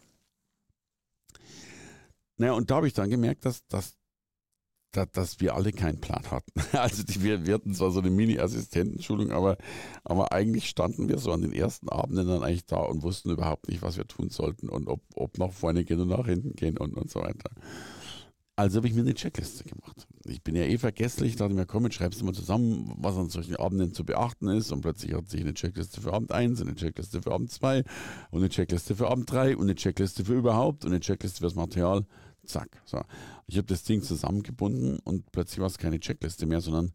Naja, 2.39 2.53
und 2.53 2.71
da 2.71 2.77
habe 2.77 2.87
ich 2.87 2.95
dann 2.95 3.11
gemerkt, 3.11 3.45
dass, 3.45 3.67
dass 3.67 3.98
da, 4.93 5.07
dass 5.07 5.41
wir 5.41 5.55
alle 5.55 5.73
keinen 5.73 6.01
Plan 6.01 6.31
hatten. 6.31 6.53
Also 6.73 7.03
die, 7.03 7.23
wir, 7.23 7.47
wir 7.47 7.55
hatten 7.55 7.75
zwar 7.75 7.91
so 7.91 8.01
eine 8.01 8.11
Mini-Assistentenschulung, 8.11 9.33
aber, 9.33 9.57
aber 10.05 10.33
eigentlich 10.33 10.69
standen 10.69 11.09
wir 11.09 11.19
so 11.19 11.33
an 11.33 11.43
den 11.43 11.53
ersten 11.53 11.89
Abenden 11.89 12.29
dann 12.29 12.43
eigentlich 12.43 12.67
da 12.67 12.79
und 12.79 13.03
wussten 13.03 13.31
überhaupt 13.31 13.69
nicht, 13.69 13.83
was 13.83 13.97
wir 13.97 14.07
tun 14.07 14.31
sollten 14.31 14.69
und 14.69 14.89
ob, 14.89 15.01
ob 15.15 15.39
nach 15.39 15.53
vorne 15.53 15.85
gehen 15.85 16.01
und 16.01 16.09
nach 16.09 16.27
hinten 16.27 16.55
gehen 16.55 16.79
und, 16.79 16.95
und 16.95 17.11
so 17.11 17.21
weiter. 17.21 17.51
Also 18.59 18.79
habe 18.79 18.89
ich 18.89 18.95
mir 18.95 19.03
eine 19.03 19.15
Checkliste 19.15 19.63
gemacht. 19.63 20.09
Ich 20.25 20.43
bin 20.43 20.57
ja 20.57 20.65
eh 20.65 20.79
vergesslich, 20.79 21.37
dachte 21.37 21.55
mir, 21.55 21.65
komm, 21.65 21.89
schreibst 21.93 22.21
du 22.21 22.25
mal 22.25 22.35
zusammen, 22.35 22.93
was 22.97 23.17
an 23.17 23.31
solchen 23.31 23.55
Abenden 23.55 23.95
zu 23.95 24.05
beachten 24.05 24.49
ist. 24.49 24.73
Und 24.73 24.81
plötzlich 24.81 25.15
hat 25.15 25.31
sich 25.31 25.43
eine 25.43 25.55
Checkliste 25.55 26.01
für 26.01 26.13
Abend 26.13 26.33
1, 26.33 26.61
eine 26.61 26.75
Checkliste 26.75 27.23
für 27.23 27.31
Abend 27.31 27.53
2 27.53 27.85
und 28.33 28.41
eine 28.41 28.49
Checkliste 28.49 28.97
für 28.97 29.13
Abend 29.13 29.31
3 29.31 29.57
und 29.57 29.63
eine 29.63 29.77
Checkliste 29.77 30.25
für 30.25 30.35
überhaupt 30.35 30.85
und 30.85 30.91
eine 30.91 30.99
Checkliste 30.99 31.39
für 31.39 31.45
das 31.45 31.55
Material. 31.55 32.05
Zack. 32.49 32.81
So. 32.85 33.01
Ich 33.47 33.57
habe 33.57 33.67
das 33.67 33.85
Ding 33.85 34.03
zusammengebunden 34.03 34.99
und 35.05 35.31
plötzlich 35.33 35.61
war 35.61 35.67
es 35.67 35.79
keine 35.79 36.01
Checkliste 36.01 36.47
mehr, 36.47 36.61
sondern 36.61 36.93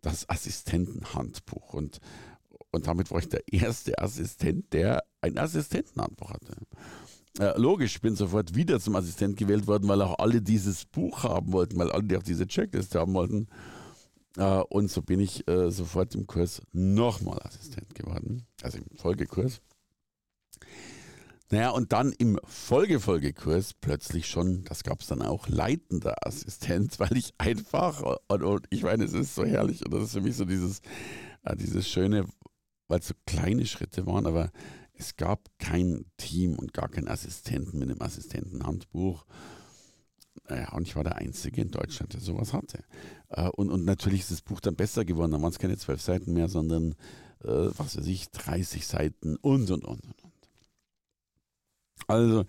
das 0.00 0.28
Assistentenhandbuch. 0.28 1.74
Und, 1.74 2.00
und 2.70 2.86
damit 2.86 3.10
war 3.10 3.18
ich 3.18 3.28
der 3.28 3.42
erste 3.52 3.98
Assistent, 3.98 4.72
der 4.72 5.04
ein 5.20 5.38
Assistentenhandbuch 5.38 6.30
hatte. 6.30 6.54
Äh, 7.38 7.58
logisch, 7.58 7.96
ich 7.96 8.00
bin 8.00 8.14
sofort 8.14 8.54
wieder 8.54 8.78
zum 8.78 8.94
Assistent 8.94 9.36
gewählt 9.36 9.66
worden, 9.66 9.88
weil 9.88 10.00
auch 10.02 10.18
alle 10.18 10.40
dieses 10.40 10.84
Buch 10.84 11.24
haben 11.24 11.52
wollten, 11.52 11.76
weil 11.78 11.90
alle 11.90 12.18
auch 12.18 12.22
diese 12.22 12.46
Checkliste 12.46 13.00
haben 13.00 13.14
wollten. 13.14 13.48
Äh, 14.36 14.60
und 14.68 14.90
so 14.90 15.02
bin 15.02 15.18
ich 15.18 15.46
äh, 15.48 15.70
sofort 15.70 16.14
im 16.14 16.26
Kurs 16.26 16.62
nochmal 16.72 17.40
Assistent 17.42 17.94
geworden, 17.94 18.46
also 18.62 18.78
im 18.78 18.84
Folgekurs. 18.96 19.60
Naja, 21.54 21.70
und 21.70 21.92
dann 21.92 22.10
im 22.10 22.40
Folgefolgekurs 22.42 23.74
plötzlich 23.74 24.26
schon, 24.26 24.64
das 24.64 24.82
gab 24.82 25.02
es 25.02 25.06
dann 25.06 25.22
auch, 25.22 25.46
leitender 25.46 26.26
Assistent, 26.26 26.98
weil 26.98 27.16
ich 27.16 27.32
einfach, 27.38 28.18
und, 28.26 28.42
und, 28.42 28.66
ich 28.70 28.82
meine, 28.82 29.04
es 29.04 29.12
ist 29.12 29.36
so 29.36 29.44
herrlich, 29.44 29.84
und 29.84 29.94
das 29.94 30.02
ist 30.02 30.12
für 30.14 30.20
mich 30.20 30.34
so 30.34 30.46
dieses, 30.46 30.80
äh, 31.44 31.54
dieses 31.54 31.88
schöne, 31.88 32.26
weil 32.88 32.98
es 32.98 33.06
so 33.06 33.14
kleine 33.24 33.66
Schritte 33.66 34.04
waren, 34.04 34.26
aber 34.26 34.50
es 34.94 35.14
gab 35.14 35.48
kein 35.60 36.06
Team 36.16 36.58
und 36.58 36.72
gar 36.72 36.88
keinen 36.88 37.06
Assistenten 37.06 37.78
mit 37.78 37.88
einem 37.88 38.02
Assistentenhandbuch. 38.02 39.24
Naja, 40.48 40.72
und 40.72 40.88
ich 40.88 40.96
war 40.96 41.04
der 41.04 41.18
Einzige 41.18 41.62
in 41.62 41.70
Deutschland, 41.70 42.14
der 42.14 42.20
sowas 42.20 42.52
hatte. 42.52 42.82
Äh, 43.28 43.48
und, 43.50 43.70
und 43.70 43.84
natürlich 43.84 44.22
ist 44.22 44.32
das 44.32 44.42
Buch 44.42 44.58
dann 44.58 44.74
besser 44.74 45.04
geworden. 45.04 45.30
Da 45.30 45.40
waren 45.40 45.52
es 45.52 45.60
keine 45.60 45.78
zwölf 45.78 46.02
Seiten 46.02 46.32
mehr, 46.32 46.48
sondern, 46.48 46.96
äh, 47.44 47.70
was 47.76 47.96
weiß 47.96 48.08
ich, 48.08 48.32
30 48.32 48.88
Seiten 48.88 49.36
und, 49.36 49.70
und, 49.70 49.84
und, 49.84 50.04
und. 50.04 50.23
Also, 52.06 52.44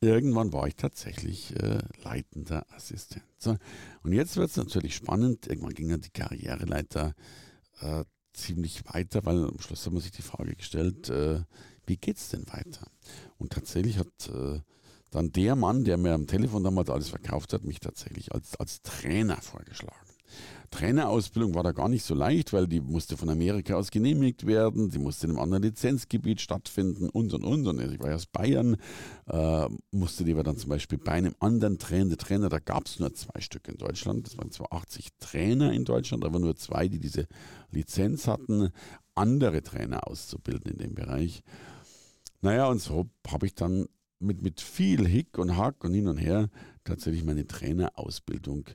irgendwann 0.00 0.52
war 0.52 0.66
ich 0.66 0.76
tatsächlich 0.76 1.54
äh, 1.56 1.78
leitender 2.04 2.66
Assistent. 2.74 3.24
So, 3.38 3.56
und 4.02 4.12
jetzt 4.12 4.36
wird 4.36 4.50
es 4.50 4.56
natürlich 4.56 4.94
spannend. 4.94 5.46
Irgendwann 5.46 5.74
ging 5.74 5.88
dann 5.88 6.00
die 6.00 6.10
Karriereleiter 6.10 7.14
äh, 7.80 8.04
ziemlich 8.32 8.84
weiter, 8.92 9.24
weil 9.24 9.44
am 9.44 9.58
Schluss 9.60 9.86
hat 9.86 9.92
man 9.92 10.02
sich 10.02 10.12
die 10.12 10.22
Frage 10.22 10.54
gestellt, 10.54 11.08
äh, 11.08 11.40
wie 11.86 11.98
es 12.04 12.28
denn 12.30 12.46
weiter? 12.48 12.90
Und 13.38 13.52
tatsächlich 13.52 13.98
hat 13.98 14.28
äh, 14.28 14.60
dann 15.10 15.32
der 15.32 15.56
Mann, 15.56 15.84
der 15.84 15.96
mir 15.96 16.14
am 16.14 16.26
Telefon 16.26 16.64
damals 16.64 16.90
alles 16.90 17.08
verkauft 17.08 17.52
hat, 17.52 17.64
mich 17.64 17.80
tatsächlich 17.80 18.32
als, 18.32 18.56
als 18.56 18.82
Trainer 18.82 19.40
vorgeschlagen. 19.40 20.05
Trainerausbildung 20.70 21.54
war 21.54 21.62
da 21.62 21.72
gar 21.72 21.88
nicht 21.88 22.04
so 22.04 22.14
leicht, 22.14 22.52
weil 22.52 22.66
die 22.66 22.80
musste 22.80 23.16
von 23.16 23.30
Amerika 23.30 23.74
aus 23.74 23.90
genehmigt 23.90 24.46
werden, 24.46 24.90
die 24.90 24.98
musste 24.98 25.26
in 25.26 25.32
einem 25.32 25.40
anderen 25.40 25.62
Lizenzgebiet 25.62 26.40
stattfinden 26.40 27.08
und 27.08 27.32
und 27.34 27.44
und. 27.44 27.66
Und 27.66 27.80
ich 27.92 28.00
war 28.00 28.10
ja 28.10 28.16
aus 28.16 28.26
Bayern, 28.26 28.76
äh, 29.26 29.68
musste 29.90 30.24
die 30.24 30.32
aber 30.32 30.42
dann 30.42 30.56
zum 30.56 30.70
Beispiel 30.70 30.98
bei 30.98 31.12
einem 31.12 31.34
anderen 31.40 31.78
Trainer, 31.78 32.16
Trainer, 32.16 32.48
da 32.48 32.58
gab 32.58 32.86
es 32.86 32.98
nur 32.98 33.14
zwei 33.14 33.40
Stück 33.40 33.68
in 33.68 33.76
Deutschland, 33.76 34.26
das 34.26 34.38
waren 34.38 34.50
zwar 34.50 34.72
80 34.72 35.08
Trainer 35.18 35.72
in 35.72 35.84
Deutschland, 35.84 36.24
aber 36.24 36.38
nur 36.38 36.56
zwei, 36.56 36.88
die 36.88 36.98
diese 36.98 37.26
Lizenz 37.70 38.26
hatten, 38.26 38.70
andere 39.14 39.62
Trainer 39.62 40.06
auszubilden 40.08 40.72
in 40.72 40.78
dem 40.78 40.94
Bereich. 40.94 41.42
Naja, 42.42 42.68
und 42.68 42.80
so 42.80 43.08
habe 43.28 43.46
ich 43.46 43.54
dann 43.54 43.86
mit, 44.18 44.42
mit 44.42 44.60
viel 44.60 45.06
Hick 45.06 45.38
und 45.38 45.56
Hack 45.56 45.84
und 45.84 45.94
hin 45.94 46.08
und 46.08 46.18
her 46.18 46.48
tatsächlich 46.84 47.24
meine 47.24 47.46
Trainerausbildung 47.46 48.66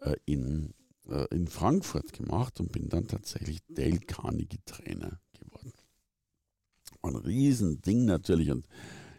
äh, 0.00 0.14
in, 0.24 0.74
äh, 1.10 1.26
in 1.34 1.46
Frankfurt 1.46 2.12
gemacht 2.12 2.60
und 2.60 2.72
bin 2.72 2.88
dann 2.88 3.06
tatsächlich 3.06 3.60
Dale 3.68 4.00
Carnegie 4.00 4.60
Trainer 4.64 5.20
geworden. 5.32 5.72
Ein 7.02 7.16
Riesending 7.16 8.04
natürlich 8.04 8.50
und 8.50 8.66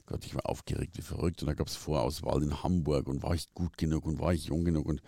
Gott, 0.05 0.25
ich 0.25 0.35
war 0.35 0.49
aufgeregt 0.49 0.97
wie 0.97 1.01
verrückt 1.01 1.41
und 1.41 1.47
da 1.47 1.53
gab 1.53 1.67
es 1.67 1.75
Vorauswahl 1.75 2.43
in 2.43 2.63
Hamburg 2.63 3.07
und 3.07 3.23
war 3.23 3.33
ich 3.33 3.53
gut 3.53 3.77
genug 3.77 4.05
und 4.05 4.19
war 4.19 4.33
ich 4.33 4.45
jung 4.45 4.65
genug 4.65 4.85
und, 4.85 5.01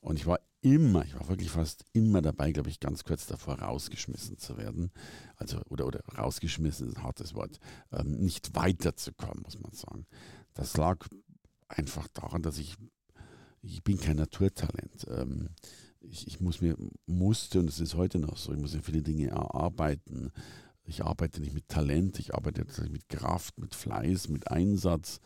und 0.00 0.16
ich 0.16 0.26
war 0.26 0.40
immer, 0.60 1.04
ich 1.04 1.14
war 1.14 1.28
wirklich 1.28 1.50
fast 1.50 1.84
immer 1.92 2.22
dabei, 2.22 2.52
glaube 2.52 2.68
ich, 2.68 2.80
ganz 2.80 3.04
kurz 3.04 3.26
davor 3.26 3.60
rausgeschmissen 3.60 4.38
zu 4.38 4.56
werden. 4.56 4.90
Also, 5.36 5.60
oder, 5.68 5.86
oder 5.86 6.00
rausgeschmissen 6.16 6.88
ist 6.88 6.96
ein 6.96 7.02
hartes 7.02 7.34
Wort. 7.34 7.58
Ähm, 7.92 8.12
nicht 8.18 8.54
weiterzukommen, 8.54 9.42
muss 9.42 9.58
man 9.58 9.72
sagen. 9.72 10.06
Das 10.54 10.76
lag 10.76 11.06
einfach 11.68 12.08
daran, 12.08 12.42
dass 12.42 12.58
ich, 12.58 12.74
ich 13.62 13.84
bin 13.84 13.98
kein 13.98 14.16
Naturtalent. 14.16 15.06
Ähm, 15.08 15.50
ich, 16.00 16.26
ich 16.26 16.40
muss 16.40 16.60
mir, 16.60 16.76
musste, 17.06 17.60
und 17.60 17.68
es 17.68 17.80
ist 17.80 17.94
heute 17.94 18.18
noch 18.18 18.36
so, 18.36 18.52
ich 18.52 18.60
muss 18.60 18.74
mir 18.74 18.82
viele 18.82 19.02
Dinge 19.02 19.28
erarbeiten. 19.28 20.30
Ich 20.84 21.04
arbeite 21.04 21.40
nicht 21.40 21.54
mit 21.54 21.68
Talent, 21.68 22.18
ich 22.18 22.34
arbeite 22.34 22.64
mit 22.90 23.08
Kraft, 23.08 23.58
mit 23.58 23.74
Fleiß, 23.74 24.28
mit 24.28 24.50
Einsatz. 24.50 25.20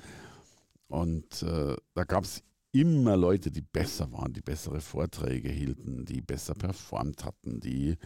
Und 0.89 1.43
äh, 1.43 1.77
da 1.95 2.05
gab 2.05 2.25
es 2.25 2.43
immer 2.73 3.17
Leute, 3.17 3.51
die 3.51 3.61
besser 3.61 4.11
waren, 4.13 4.33
die 4.33 4.41
bessere 4.41 4.81
Vorträge 4.81 5.51
hielten, 5.51 6.05
die 6.05 6.21
besser 6.21 6.55
performt 6.55 7.25
hatten, 7.25 7.61
die, 7.61 7.97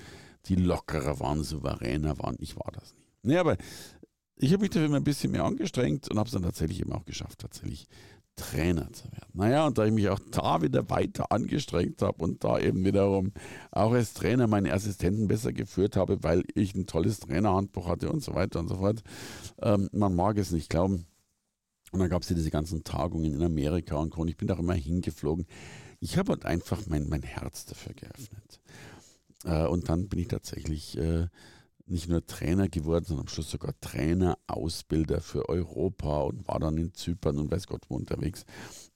die 0.46 0.56
lockerer 0.56 1.18
waren, 1.20 1.42
souveräner 1.42 2.18
waren. 2.18 2.37
Ich 2.40 2.56
war 2.56 2.70
das 2.73 2.92
nie. 2.94 3.04
Nee, 3.23 3.38
aber 3.38 3.56
ich 4.37 4.52
habe 4.52 4.62
mich 4.62 4.70
dafür 4.70 4.87
immer 4.87 4.99
ein 4.99 5.04
bisschen 5.04 5.32
mehr 5.32 5.44
angestrengt 5.44 6.11
und 6.11 6.18
habe 6.18 6.26
es 6.26 6.32
dann 6.32 6.42
tatsächlich 6.42 6.80
eben 6.80 6.92
auch 6.92 7.06
geschafft, 7.06 7.38
tatsächlich 7.40 7.87
Trainer 8.37 8.93
zu 8.93 9.05
werden. 9.11 9.31
Naja, 9.33 9.66
und 9.66 9.78
da 9.78 9.87
ich 9.87 9.93
mich 9.93 10.09
auch 10.09 10.21
da 10.31 10.62
wieder 10.62 10.88
weiter 10.90 11.33
angestrengt 11.33 12.02
habe 12.02 12.23
und 12.23 12.45
da 12.45 12.59
eben 12.59 12.85
wiederum 12.85 13.33
auch 13.71 13.93
als 13.93 14.14
Trainer 14.14 14.47
meine 14.47 14.73
Assistenten 14.73 15.26
besser 15.26 15.52
geführt 15.52 15.97
habe, 15.97 16.23
weil 16.23 16.45
ich 16.55 16.75
ein 16.75 16.87
tolles 16.87 17.21
Trainerhandbuch 17.21 17.88
hatte 17.88 18.11
und 18.11 18.23
so 18.23 18.35
weiter 18.35 18.61
und 18.61 18.69
so 18.69 18.76
fort. 18.76 19.02
Ähm, 19.61 19.88
man 19.93 20.14
mag 20.14 20.38
es 20.38 20.52
nicht 20.52 20.69
glauben 20.69 21.07
und 21.93 22.00
dann 22.00 22.11
gab 22.11 22.23
es 22.23 22.28
ja 22.28 22.37
diese 22.37 22.50
ganzen 22.50 22.85
Tagungen 22.85 23.33
in 23.33 23.43
Amerika 23.43 23.97
und 23.97 24.16
und 24.16 24.28
ich 24.28 24.37
bin 24.37 24.49
da 24.49 24.55
immer 24.55 24.75
hingeflogen. 24.75 25.47
Ich 26.00 26.19
habe 26.19 26.33
halt 26.33 26.45
einfach 26.45 26.87
mein, 26.87 27.09
mein 27.09 27.23
Herz 27.23 27.64
dafür 27.64 27.95
geöffnet. 27.95 28.61
Äh, 29.45 29.66
und 29.66 29.88
dann 29.88 30.09
bin 30.09 30.19
ich 30.19 30.28
tatsächlich 30.28 30.99
äh, 30.99 31.28
nicht 31.87 32.09
nur 32.09 32.26
Trainer 32.26 32.69
geworden, 32.69 33.05
sondern 33.05 33.26
am 33.26 33.28
Schluss 33.28 33.50
sogar 33.50 33.75
Trainer, 33.81 34.38
Ausbilder 34.47 35.21
für 35.21 35.49
Europa 35.49 36.23
und 36.23 36.47
war 36.49 36.59
dann 36.59 36.78
in 36.78 36.95
Zypern 36.95 37.38
und 37.38 37.50
weiß 37.50 37.66
Gott 37.66 37.85
wo 37.88 37.97
unterwegs, 37.97 38.45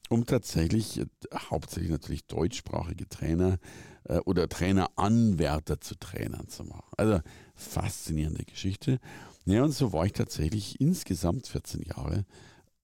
um 0.08 0.26
tatsächlich 0.26 0.98
äh, 0.98 1.06
hauptsächlich 1.34 1.90
natürlich 1.90 2.26
deutschsprachige 2.26 3.08
Trainer 3.08 3.58
äh, 4.04 4.18
oder 4.18 4.48
Traineranwärter 4.48 5.80
zu 5.80 5.94
Trainern 5.98 6.48
zu 6.48 6.64
machen. 6.64 6.90
Also 6.96 7.20
faszinierende 7.54 8.44
Geschichte. 8.44 8.98
Ja, 9.44 9.62
und 9.62 9.72
so 9.72 9.92
war 9.92 10.06
ich 10.06 10.12
tatsächlich 10.12 10.80
insgesamt 10.80 11.46
14 11.46 11.82
Jahre 11.82 12.26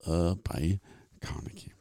äh, 0.05 0.37
bei 0.43 0.81
Carnegie. 1.21 1.73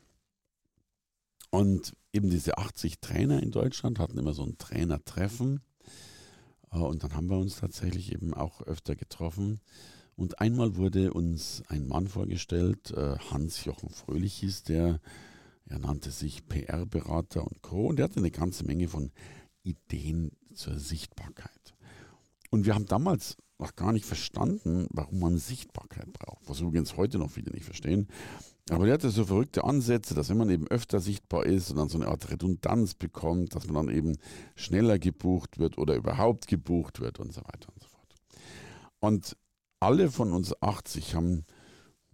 Und 1.52 1.94
eben 2.12 2.30
diese 2.30 2.58
80 2.58 3.00
Trainer 3.00 3.42
in 3.42 3.52
Deutschland 3.52 4.00
hatten 4.00 4.18
immer 4.18 4.34
so 4.34 4.44
ein 4.44 4.58
Trainertreffen. 4.58 5.62
Äh, 6.76 6.80
und 6.80 7.04
dann 7.04 7.16
haben 7.16 7.30
wir 7.30 7.38
uns 7.38 7.58
tatsächlich 7.58 8.12
eben 8.12 8.34
auch 8.34 8.62
öfter 8.62 8.96
getroffen. 8.96 9.62
Und 10.16 10.40
einmal 10.40 10.76
wurde 10.78 11.14
uns 11.14 11.64
ein 11.68 11.88
Mann 11.88 12.08
vorgestellt, 12.08 12.92
äh, 12.92 13.18
Hans-Jochen 13.32 13.90
Fröhlich 13.90 14.36
hieß 14.36 14.64
der. 14.64 15.02
Er 15.68 15.80
nannte 15.80 16.12
sich 16.12 16.48
PR-Berater 16.48 17.46
und 17.46 17.62
Co. 17.62 17.88
Und 17.88 18.00
er 18.00 18.06
hatte 18.06 18.20
eine 18.20 18.32
ganze 18.32 18.66
Menge 18.66 18.88
von 18.88 19.12
Ideen 19.64 20.32
zur 20.54 20.78
Sichtbarkeit. 20.78 21.74
Und 22.52 22.66
wir 22.66 22.76
haben 22.76 22.86
damals 22.86 23.36
noch 23.58 23.76
gar 23.76 23.92
nicht 23.92 24.06
verstanden, 24.06 24.88
warum 24.92 25.20
man 25.20 25.38
Sichtbarkeit 25.38 26.14
braucht. 26.14 26.48
Was 26.48 26.60
übrigens 26.62 26.98
heute 26.98 27.18
noch 27.18 27.32
viele 27.32 27.52
nicht 27.52 27.66
verstehen. 27.66 28.08
Aber 28.70 28.86
der 28.86 28.96
hatte 28.96 29.12
so 29.12 29.26
verrückte 29.26 29.64
Ansätze, 29.64 30.16
dass 30.16 30.30
wenn 30.30 30.38
man 30.38 30.50
eben 30.50 30.68
öfter 30.68 31.00
sichtbar 31.00 31.46
ist 31.46 31.70
und 31.70 31.78
dann 31.78 31.90
so 31.90 32.00
eine 32.00 32.08
Art 32.08 32.32
Redundanz 32.32 32.96
bekommt, 32.96 33.54
dass 33.54 33.68
man 33.68 33.88
dann 33.88 33.96
eben 33.96 34.18
schneller 34.56 34.98
gebucht 34.98 35.60
wird 35.60 35.78
oder 35.78 35.96
überhaupt 35.96 36.48
gebucht 36.48 37.00
wird 37.00 37.20
und 37.20 37.32
so 37.32 37.42
weiter 37.42 37.70
und 37.72 37.84
so 37.84 37.88
fort. 37.90 38.16
Und 39.00 39.38
alle 39.80 40.10
von 40.10 40.34
uns 40.34 40.60
80 40.64 41.14
haben 41.14 41.46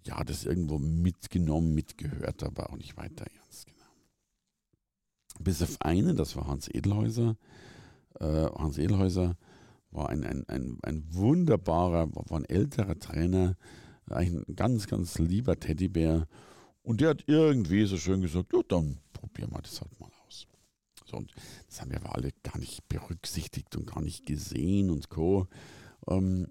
ja 0.05 0.21
das 0.25 0.43
irgendwo 0.43 0.77
mitgenommen, 0.77 1.73
mitgehört, 1.73 2.43
aber 2.43 2.69
auch 2.69 2.75
nicht 2.75 2.97
weiter 2.97 3.25
ernst 3.33 3.67
genommen. 3.67 3.81
Bis 5.39 5.61
auf 5.61 5.77
einen, 5.79 6.17
das 6.17 6.35
war 6.35 6.47
Hans 6.47 6.67
Edelhäuser. 6.67 7.37
Äh, 8.19 8.25
Hans 8.25 8.77
Edelhäuser 8.77 9.37
war 9.91 10.09
ein, 10.09 10.25
ein, 10.25 10.43
ein, 10.49 10.79
ein 10.83 11.05
wunderbarer, 11.11 12.13
war 12.13 12.37
ein 12.37 12.45
älterer 12.45 12.99
Trainer, 12.99 13.55
ein 14.09 14.43
ganz, 14.55 14.87
ganz 14.87 15.17
lieber 15.19 15.59
Teddybär. 15.59 16.27
Und 16.83 17.01
der 17.01 17.09
hat 17.09 17.23
irgendwie 17.27 17.85
so 17.85 17.97
schön 17.97 18.21
gesagt, 18.21 18.53
ja, 18.53 18.61
dann 18.67 18.99
probieren 19.13 19.51
wir 19.51 19.61
das 19.61 19.81
halt 19.81 19.99
mal 19.99 20.09
aus. 20.25 20.47
So, 21.05 21.17
und 21.17 21.31
das 21.67 21.81
haben 21.81 21.91
wir 21.91 21.99
aber 21.99 22.15
alle 22.15 22.31
gar 22.43 22.57
nicht 22.57 22.87
berücksichtigt 22.87 23.75
und 23.75 23.87
gar 23.87 24.01
nicht 24.01 24.25
gesehen 24.25 24.89
und 24.89 25.09
co. 25.09 25.47
Ähm, 26.07 26.47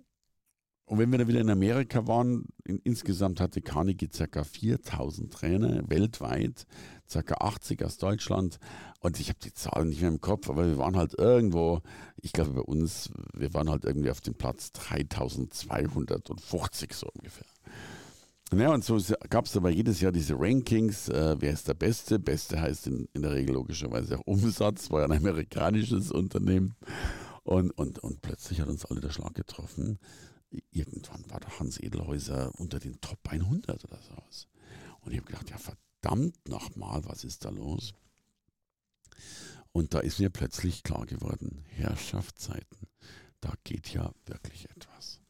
und 0.91 0.99
wenn 0.99 1.13
wir 1.13 1.19
dann 1.19 1.29
wieder 1.29 1.41
in 1.41 1.51
Amerika 1.51 2.09
waren, 2.09 2.47
in, 2.65 2.81
insgesamt 2.83 3.41
hatte 3.41 3.63
Carnegie 3.63 4.09
ca. 4.09 4.43
4000 4.43 5.33
Trainer 5.33 5.89
weltweit, 5.89 6.67
ca. 7.09 7.33
80 7.33 7.85
aus 7.85 7.99
Deutschland. 7.99 8.59
Und 8.99 9.21
ich 9.21 9.29
habe 9.29 9.39
die 9.39 9.55
Zahlen 9.55 9.91
nicht 9.91 10.01
mehr 10.01 10.11
im 10.11 10.21
Kopf, 10.21 10.51
aber 10.51 10.67
wir 10.67 10.79
waren 10.79 10.97
halt 10.97 11.15
irgendwo, 11.17 11.81
ich 12.21 12.33
glaube 12.33 12.55
bei 12.55 12.63
uns, 12.63 13.09
wir 13.33 13.55
waren 13.55 13.71
halt 13.71 13.85
irgendwie 13.85 14.11
auf 14.11 14.21
dem 14.21 14.35
Platz 14.35 14.73
3250 14.73 16.93
so 16.93 17.07
ungefähr. 17.15 17.47
Ja, 18.53 18.75
und 18.75 18.83
so 18.83 18.99
gab 19.29 19.45
es 19.45 19.57
aber 19.57 19.71
jedes 19.71 20.01
Jahr 20.01 20.11
diese 20.11 20.35
Rankings, 20.37 21.09
äh, 21.09 21.37
wer 21.39 21.53
ist 21.53 21.69
der 21.69 21.75
Beste? 21.75 22.19
Beste 22.19 22.61
heißt 22.61 22.89
in, 22.89 23.07
in 23.13 23.23
der 23.23 23.31
Regel 23.31 23.55
logischerweise 23.55 24.19
auch 24.19 24.27
Umsatz, 24.27 24.91
war 24.91 25.03
ja 25.03 25.07
ein 25.07 25.17
amerikanisches 25.17 26.11
Unternehmen. 26.11 26.75
Und, 27.45 27.71
und, 27.79 28.01
und 28.01 28.23
plötzlich 28.23 28.61
hat 28.61 28.69
uns 28.69 28.87
alle 28.87 28.99
der 28.99 29.11
Schlag 29.11 29.35
getroffen 29.35 30.01
irgendwann 30.71 31.29
war 31.31 31.41
der 31.41 31.59
Hans 31.59 31.79
Edelhäuser 31.79 32.53
unter 32.59 32.79
den 32.79 33.01
Top 33.01 33.21
100 33.29 33.85
oder 33.85 34.01
sowas. 34.03 34.49
Und 35.01 35.13
ich 35.13 35.19
habe 35.19 35.31
gedacht, 35.31 35.51
ja 35.51 35.59
verdammt 35.59 36.49
nochmal, 36.49 37.05
was 37.05 37.25
ist 37.25 37.45
da 37.45 37.51
los? 37.51 37.95
Und 39.73 39.95
da 39.95 40.01
ist 40.01 40.19
mir 40.19 40.31
plötzlich 40.31 40.83
klar 40.83 41.07
geworden, 41.07 41.65
Herrschaftszeiten, 41.69 42.89
da 43.41 43.53
geht 43.65 43.93
ja 43.93 44.13
wirklich 44.27 44.69
etwas. 44.71 45.21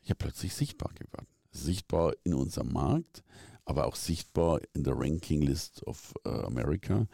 ja 0.03 0.15
plötzlich 0.15 0.53
sichtbar 0.53 0.93
geworden. 0.93 1.27
Sichtbar 1.51 2.13
in 2.23 2.33
unserem 2.33 2.71
Markt, 2.71 3.25
aber 3.65 3.87
auch 3.87 3.97
sichtbar 3.97 4.61
in 4.71 4.85
der 4.85 4.97
Ranking 4.97 5.41
List 5.41 5.85
of 5.85 6.13
uh, 6.25 6.29
America. 6.29 7.07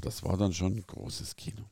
Das 0.00 0.22
war 0.22 0.36
dann 0.36 0.52
schon 0.52 0.76
ein 0.76 0.86
großes 0.86 1.34
Kino. 1.34 1.64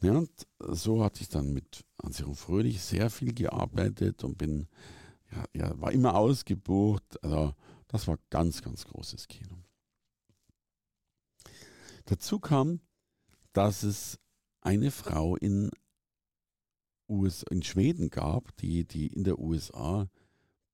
Ja, 0.00 0.12
und 0.12 0.30
so 0.58 1.04
hatte 1.04 1.20
ich 1.20 1.28
dann 1.28 1.52
mit 1.52 1.84
Hans-Jochen 2.02 2.34
Fröhlich 2.34 2.80
sehr 2.80 3.10
viel 3.10 3.34
gearbeitet 3.34 4.24
und 4.24 4.38
bin, 4.38 4.68
ja, 5.30 5.44
ja, 5.52 5.80
war 5.82 5.92
immer 5.92 6.14
ausgebucht. 6.14 7.22
Also 7.22 7.52
das 7.88 8.08
war 8.08 8.18
ganz, 8.30 8.62
ganz 8.62 8.86
großes 8.86 9.28
Kino. 9.28 9.63
Dazu 12.06 12.38
kam, 12.38 12.80
dass 13.52 13.82
es 13.82 14.18
eine 14.60 14.90
Frau 14.90 15.36
in, 15.36 15.70
US, 17.08 17.44
in 17.50 17.62
Schweden 17.62 18.10
gab, 18.10 18.54
die, 18.56 18.84
die 18.84 19.06
in 19.06 19.24
der 19.24 19.38
USA 19.38 20.10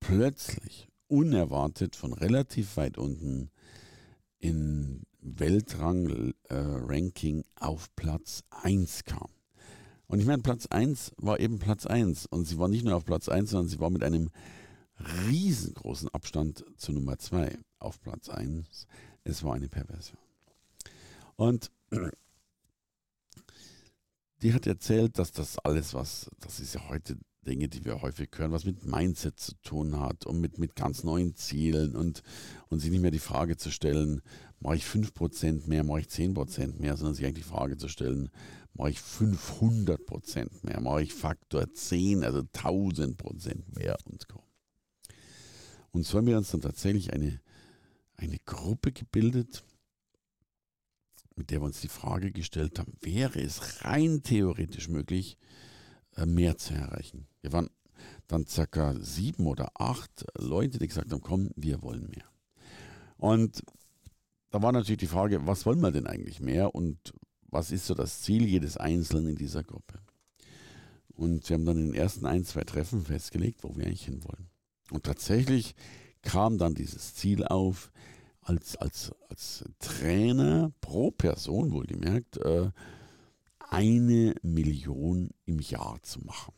plötzlich 0.00 0.88
unerwartet 1.06 1.94
von 1.96 2.12
relativ 2.12 2.76
weit 2.76 2.99
unten 2.99 3.50
in 4.38 5.04
Weltrang-Ranking 5.20 7.40
äh, 7.40 7.44
auf 7.56 7.94
Platz 7.94 8.42
1 8.50 9.04
kam. 9.04 9.30
Und 10.06 10.20
ich 10.20 10.26
meine, 10.26 10.42
Platz 10.42 10.66
1 10.66 11.12
war 11.18 11.38
eben 11.38 11.60
Platz 11.60 11.87
1. 11.87 12.26
Und 12.26 12.46
sie 12.46 12.58
war 12.58 12.66
nicht 12.68 12.84
nur 12.84 12.96
auf 12.96 13.04
Platz 13.04 13.28
1, 13.28 13.50
sondern 13.50 13.68
sie 13.68 13.78
war 13.78 13.90
mit 13.90 14.02
einem 14.02 14.30
riesengroßen 15.28 16.08
Abstand 16.08 16.64
zu 16.76 16.90
Nummer 16.92 17.18
2 17.18 17.56
auf 17.78 18.00
Platz 18.00 18.28
1. 18.28 18.88
Es 19.22 19.44
war 19.44 19.54
eine 19.54 19.68
Perversion. 19.68 20.29
Und 21.40 21.73
die 24.42 24.52
hat 24.52 24.66
erzählt, 24.66 25.18
dass 25.18 25.32
das 25.32 25.59
alles, 25.59 25.94
was, 25.94 26.30
das 26.38 26.61
ist 26.61 26.75
ja 26.75 26.87
heute 26.90 27.16
Dinge, 27.47 27.66
die 27.68 27.82
wir 27.82 28.02
häufig 28.02 28.28
hören, 28.37 28.52
was 28.52 28.66
mit 28.66 28.85
Mindset 28.85 29.40
zu 29.40 29.54
tun 29.62 29.99
hat 29.99 30.26
und 30.26 30.38
mit, 30.38 30.59
mit 30.59 30.76
ganz 30.76 31.02
neuen 31.02 31.35
Zielen 31.37 31.97
und, 31.97 32.23
und 32.68 32.80
sich 32.80 32.90
nicht 32.90 33.00
mehr 33.00 33.11
die 33.11 33.18
Frage 33.18 33.56
zu 33.56 33.70
stellen, 33.70 34.20
mache 34.59 34.76
ich 34.76 34.85
5% 34.85 35.66
mehr, 35.66 35.82
mache 35.82 36.00
ich 36.00 36.09
10% 36.09 36.78
mehr, 36.78 36.99
sondern 36.99 37.14
sich 37.14 37.25
eigentlich 37.25 37.47
die 37.47 37.50
Frage 37.50 37.78
zu 37.78 37.88
stellen, 37.88 38.28
mache 38.75 38.90
ich 38.90 38.99
500% 38.99 40.47
mehr, 40.62 40.82
mache 40.82 41.04
ich 41.04 41.14
Faktor 41.14 41.73
10, 41.73 42.23
also 42.23 42.40
1000% 42.40 43.78
mehr 43.78 43.97
und 44.04 44.26
so. 44.30 44.44
Und 45.92 46.04
so 46.04 46.18
haben 46.18 46.26
wir 46.26 46.37
uns 46.37 46.50
dann 46.50 46.61
tatsächlich 46.61 47.14
eine, 47.14 47.40
eine 48.18 48.37
Gruppe 48.44 48.92
gebildet, 48.92 49.64
mit 51.40 51.50
der 51.50 51.62
wir 51.62 51.66
uns 51.66 51.81
die 51.81 51.88
Frage 51.88 52.33
gestellt 52.33 52.79
haben, 52.79 52.92
wäre 53.00 53.40
es 53.40 53.83
rein 53.83 54.22
theoretisch 54.22 54.90
möglich, 54.90 55.38
äh, 56.16 56.26
mehr 56.26 56.59
zu 56.59 56.74
erreichen. 56.74 57.26
Wir 57.40 57.55
waren 57.55 57.70
dann 58.29 58.46
circa 58.46 58.94
sieben 59.00 59.46
oder 59.46 59.70
acht 59.81 60.26
Leute, 60.37 60.79
die 60.79 60.87
gesagt 60.87 61.11
haben, 61.11 61.22
komm, 61.22 61.50
wir 61.57 61.81
wollen 61.81 62.11
mehr. 62.11 62.26
Und 63.16 63.62
da 64.50 64.61
war 64.61 64.72
natürlich 64.72 64.98
die 64.98 65.07
Frage, 65.07 65.46
was 65.46 65.64
wollen 65.64 65.81
wir 65.81 65.90
denn 65.90 66.07
eigentlich 66.07 66.40
mehr 66.40 66.74
und 66.74 67.14
was 67.48 67.72
ist 67.72 67.87
so 67.87 67.94
das 67.94 68.20
Ziel 68.20 68.44
jedes 68.44 68.76
Einzelnen 68.76 69.29
in 69.29 69.37
dieser 69.37 69.62
Gruppe? 69.62 69.98
Und 71.09 71.48
wir 71.48 71.55
haben 71.55 71.64
dann 71.64 71.79
in 71.79 71.87
den 71.87 71.94
ersten 71.94 72.26
ein, 72.26 72.44
zwei 72.44 72.64
Treffen 72.64 73.03
festgelegt, 73.03 73.64
wo 73.64 73.74
wir 73.76 73.87
eigentlich 73.87 74.05
hinwollen. 74.05 74.50
Und 74.90 75.05
tatsächlich 75.05 75.74
kam 76.20 76.59
dann 76.59 76.74
dieses 76.74 77.14
Ziel 77.14 77.46
auf, 77.46 77.90
als, 78.42 78.76
als, 78.76 79.12
als 79.29 79.64
Trainer 79.79 80.72
pro 80.81 81.11
Person 81.11 81.72
wohlgemerkt, 81.72 82.38
äh, 82.38 82.70
eine 83.59 84.35
Million 84.42 85.31
im 85.44 85.61
Jahr 85.61 86.03
zu 86.03 86.20
machen. 86.20 86.55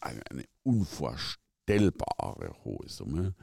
Eine 0.00 0.44
unvorstellbare 0.62 2.54
hohe 2.64 2.88
Summe, 2.88 3.34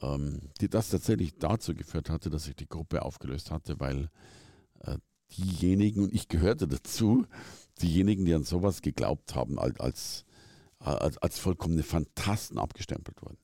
ähm, 0.00 0.40
die 0.60 0.68
das 0.68 0.88
tatsächlich 0.88 1.36
dazu 1.38 1.74
geführt 1.74 2.08
hatte, 2.08 2.30
dass 2.30 2.44
sich 2.44 2.56
die 2.56 2.68
Gruppe 2.68 3.02
aufgelöst 3.02 3.50
hatte, 3.50 3.78
weil 3.80 4.08
äh, 4.80 4.96
diejenigen, 5.36 6.04
und 6.04 6.12
ich 6.14 6.28
gehörte 6.28 6.66
dazu, 6.66 7.26
diejenigen, 7.82 8.24
die 8.24 8.34
an 8.34 8.44
sowas 8.44 8.80
geglaubt 8.80 9.34
haben, 9.34 9.58
als, 9.58 10.24
als, 10.78 11.18
als 11.18 11.38
vollkommene 11.38 11.82
Fantasten 11.82 12.58
abgestempelt 12.58 13.20
wurden. 13.22 13.38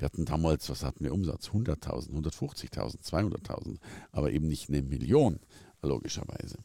Wir 0.00 0.06
hatten 0.06 0.24
damals, 0.24 0.70
was 0.70 0.82
hatten 0.82 1.04
wir 1.04 1.12
Umsatz? 1.12 1.48
100.000, 1.50 2.08
150.000, 2.10 3.02
200.000, 3.02 3.76
aber 4.12 4.32
eben 4.32 4.48
nicht 4.48 4.70
eine 4.70 4.80
Million, 4.80 5.40
logischerweise. 5.82 6.56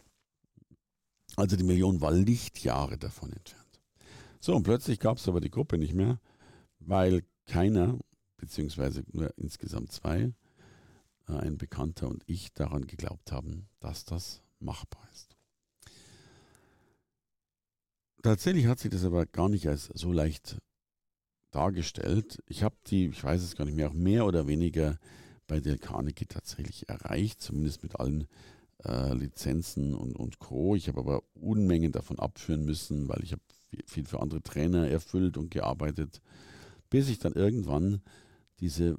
Also 1.36 1.58
die 1.58 1.65
Million 1.65 2.00
war 2.00 2.13
Lichtjahre 2.13 2.98
davon 2.98 3.34
entfernt. 3.34 3.82
So, 4.39 4.56
und 4.56 4.63
plötzlich 4.63 5.00
gab 5.02 5.17
es 5.17 5.28
aber 5.28 5.41
die 5.41 5.52
Gruppe 5.52 5.78
nicht 5.78 5.93
mehr, 5.93 6.21
weil 6.80 7.24
keiner, 7.45 8.00
beziehungsweise 8.38 9.04
nur 9.12 9.38
insgesamt 9.38 9.91
zwei, 9.91 10.32
äh, 11.28 11.34
ein 11.34 11.58
Bekannter 11.58 12.08
und 12.08 12.24
ich 12.28 12.54
daran 12.54 12.88
geglaubt 12.88 13.34
haben, 13.34 13.67
dass 13.82 14.06
das 14.06 14.43
machbar 14.60 15.06
ist. 15.12 15.36
Tatsächlich 18.24 18.67
hat 18.67 18.80
sich 18.80 18.91
das 18.91 19.04
aber 19.04 19.26
gar 19.26 19.50
nicht 19.50 19.67
als 19.67 19.88
so 19.93 20.13
leicht 20.13 20.58
dargestellt. 21.56 22.44
Ich 22.48 22.63
habe 22.63 22.76
die, 22.88 23.08
ich 23.08 23.24
weiß 23.24 23.41
es 23.41 23.56
gar 23.56 23.65
nicht 23.65 23.76
mehr, 23.76 23.89
auch 23.89 23.94
mehr 23.94 24.26
oder 24.26 24.48
weniger 24.48 25.00
bei 25.48 25.60
Del 25.60 25.78
Carnegie 25.78 26.26
tatsächlich 26.26 26.89
erreicht, 26.89 27.41
zumindest 27.41 27.84
mit 27.84 28.00
allen 28.00 28.28
äh, 28.84 29.13
Lizenzen 29.13 29.94
und, 29.94 30.15
und 30.15 30.39
Co. 30.39 30.76
Ich 30.76 30.88
habe 30.88 31.00
aber 31.00 31.24
Unmengen 31.34 31.91
davon 31.91 32.20
abführen 32.20 32.65
müssen, 32.65 33.08
weil 33.08 33.24
ich 33.24 33.32
habe 33.32 33.41
viel 33.86 34.06
für 34.06 34.22
andere 34.22 34.41
Trainer 34.41 34.88
erfüllt 34.88 35.38
und 35.38 35.52
gearbeitet, 35.52 36.22
bis 36.89 37.10
ich 37.10 37.20
dann 37.20 37.34
irgendwann 37.34 38.02
diese 38.60 38.96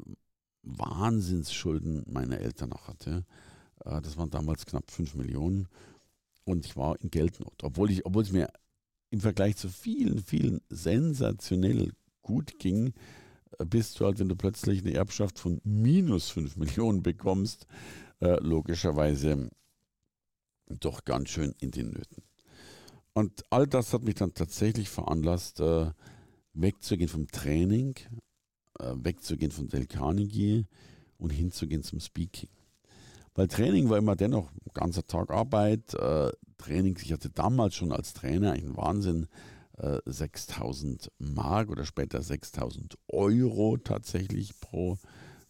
Wahnsinnsschulden 0.63 2.05
meiner 2.09 2.39
Eltern 2.39 2.71
noch 2.71 2.89
hatte. 2.89 3.25
Äh, 3.85 4.01
das 4.01 4.17
waren 4.17 4.31
damals 4.31 4.67
knapp 4.67 4.91
5 4.91 5.15
Millionen 5.15 5.69
und 6.45 6.65
ich 6.65 6.77
war 6.77 7.01
in 7.01 7.11
Geldnot, 7.11 7.65
obwohl 7.65 7.91
ich, 7.91 8.07
obwohl 8.07 8.23
es 8.23 8.33
mir 8.33 8.49
im 9.11 9.21
Vergleich 9.21 9.57
zu 9.57 9.69
vielen, 9.69 10.21
vielen 10.21 10.61
sensationell 10.69 11.93
gut 12.27 12.59
ging, 12.59 12.93
äh, 13.59 13.65
bist 13.65 13.99
du 13.99 14.05
halt, 14.05 14.19
wenn 14.19 14.29
du 14.29 14.37
plötzlich 14.37 14.83
eine 14.83 14.95
Erbschaft 14.95 15.39
von 15.39 15.61
minus 15.65 16.29
5 16.31 16.57
Millionen 16.59 17.03
bekommst, 17.03 17.67
äh, 18.21 18.41
logischerweise 18.41 19.49
doch 20.69 21.05
ganz 21.05 21.31
schön 21.31 21.55
in 21.61 21.71
den 21.71 21.91
Nöten. 21.91 22.23
Und 23.15 23.45
all 23.51 23.67
das 23.67 23.95
hat 23.95 24.03
mich 24.03 24.17
dann 24.17 24.35
tatsächlich 24.35 24.91
veranlasst, 24.91 25.61
äh, 25.61 25.91
wegzugehen 26.53 27.09
vom 27.09 27.29
Training, 27.29 27.95
äh, 28.81 28.93
wegzugehen 28.97 29.53
von 29.53 29.69
Del 29.69 29.87
Carnegie 29.87 30.67
und 31.17 31.31
hinzugehen 31.31 31.83
zum 31.83 32.01
Speaking. 32.01 32.51
Weil 33.35 33.49
Training 33.49 33.89
war 33.89 33.99
immer 33.99 34.17
dennoch 34.17 34.51
ein 34.51 34.71
ganzer 34.75 35.07
Tag 35.07 35.31
Arbeit. 35.31 35.95
Äh, 35.95 36.33
Training, 36.59 36.99
ich 37.03 37.13
hatte 37.13 37.31
damals 37.31 37.75
schon 37.75 37.93
als 37.93 38.13
Trainer 38.15 38.53
einen 38.53 38.77
Wahnsinn, 38.77 39.29
6000 40.07 41.11
Mark 41.19 41.69
oder 41.69 41.85
später 41.85 42.23
6000 42.23 42.97
Euro 43.09 43.77
tatsächlich 43.77 44.59
pro, 44.61 44.99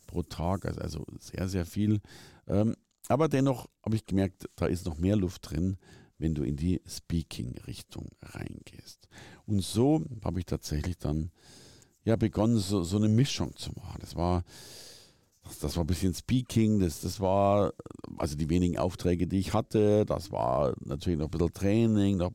pro 0.06 0.22
Tag, 0.22 0.64
also, 0.66 0.80
also 0.80 1.06
sehr, 1.18 1.48
sehr 1.48 1.66
viel. 1.66 2.00
Ähm, 2.48 2.76
aber 3.08 3.28
dennoch 3.28 3.68
habe 3.84 3.96
ich 3.96 4.06
gemerkt, 4.06 4.48
da 4.56 4.66
ist 4.66 4.86
noch 4.86 4.98
mehr 4.98 5.16
Luft 5.16 5.50
drin, 5.50 5.76
wenn 6.18 6.34
du 6.34 6.42
in 6.42 6.56
die 6.56 6.80
Speaking-Richtung 6.86 8.08
reingehst. 8.22 9.08
Und 9.46 9.62
so 9.62 10.04
habe 10.24 10.40
ich 10.40 10.46
tatsächlich 10.46 10.98
dann 10.98 11.30
ja 12.04 12.16
begonnen, 12.16 12.58
so, 12.58 12.82
so 12.82 12.96
eine 12.96 13.08
Mischung 13.08 13.54
zu 13.56 13.72
machen. 13.72 13.98
Das 14.00 14.16
war, 14.16 14.44
das, 15.46 15.58
das 15.58 15.76
war 15.76 15.84
ein 15.84 15.88
bisschen 15.88 16.14
Speaking, 16.14 16.80
das, 16.80 17.00
das 17.00 17.20
war 17.20 17.72
also 18.18 18.36
die 18.36 18.48
wenigen 18.48 18.78
Aufträge, 18.78 19.26
die 19.26 19.38
ich 19.38 19.54
hatte, 19.54 20.04
das 20.04 20.30
war 20.30 20.74
natürlich 20.80 21.18
noch 21.18 21.26
ein 21.26 21.30
bisschen 21.30 21.52
Training, 21.52 22.16
noch, 22.18 22.32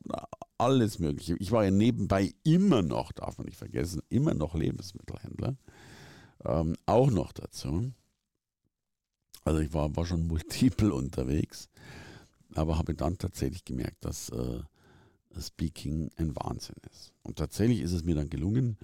alles 0.58 0.98
Mögliche. 0.98 1.36
Ich 1.38 1.50
war 1.50 1.64
ja 1.64 1.70
nebenbei 1.70 2.32
immer 2.44 2.82
noch, 2.82 3.12
darf 3.12 3.38
man 3.38 3.46
nicht 3.46 3.56
vergessen, 3.56 4.02
immer 4.08 4.34
noch 4.34 4.54
Lebensmittelhändler. 4.54 5.56
Ähm, 6.44 6.76
auch 6.86 7.10
noch 7.10 7.32
dazu. 7.32 7.92
Also 9.44 9.60
ich 9.60 9.72
war, 9.72 9.94
war 9.96 10.06
schon 10.06 10.26
multiple 10.26 10.92
unterwegs, 10.94 11.68
aber 12.54 12.78
habe 12.78 12.94
dann 12.94 13.18
tatsächlich 13.18 13.64
gemerkt, 13.64 14.04
dass 14.04 14.28
äh, 14.30 14.60
Speaking 15.40 16.10
ein 16.16 16.36
Wahnsinn 16.36 16.76
ist. 16.92 17.12
Und 17.22 17.38
tatsächlich 17.38 17.80
ist 17.80 17.92
es 17.92 18.04
mir 18.04 18.14
dann 18.14 18.30
gelungen, 18.30 18.76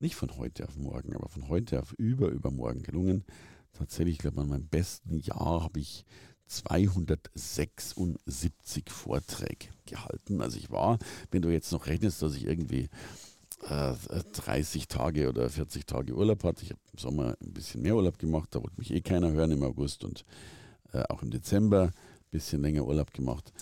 nicht 0.00 0.16
von 0.16 0.36
heute 0.36 0.66
auf 0.66 0.76
morgen, 0.76 1.14
aber 1.14 1.28
von 1.28 1.48
heute 1.48 1.80
auf 1.80 1.92
über, 1.94 2.28
übermorgen 2.28 2.82
gelungen. 2.82 3.24
Tatsächlich, 3.72 4.16
ich 4.16 4.20
glaube, 4.20 4.40
an 4.40 4.48
meinem 4.48 4.68
besten 4.68 5.18
Jahr 5.18 5.62
habe 5.62 5.80
ich 5.80 6.04
276 6.46 8.90
Vorträge 8.90 9.68
gehalten. 9.86 10.40
Also 10.40 10.58
ich 10.58 10.70
war, 10.70 10.98
wenn 11.30 11.42
du 11.42 11.50
jetzt 11.50 11.72
noch 11.72 11.86
rechnest, 11.86 12.22
dass 12.22 12.36
ich 12.36 12.46
irgendwie 12.46 12.88
äh, 13.68 13.94
30 14.32 14.88
Tage 14.88 15.28
oder 15.28 15.48
40 15.48 15.86
Tage 15.86 16.14
Urlaub 16.14 16.44
hatte. 16.44 16.64
Ich 16.64 16.70
habe 16.70 16.80
im 16.92 16.98
Sommer 16.98 17.36
ein 17.42 17.52
bisschen 17.52 17.82
mehr 17.82 17.96
Urlaub 17.96 18.18
gemacht, 18.18 18.50
da 18.52 18.62
wollte 18.62 18.78
mich 18.78 18.92
eh 18.92 19.00
keiner 19.00 19.32
hören 19.32 19.52
im 19.52 19.62
August 19.62 20.04
und 20.04 20.24
äh, 20.92 21.02
auch 21.08 21.22
im 21.22 21.30
Dezember 21.30 21.84
ein 21.84 22.30
bisschen 22.30 22.62
länger 22.62 22.84
Urlaub 22.84 23.12
gemacht. 23.12 23.52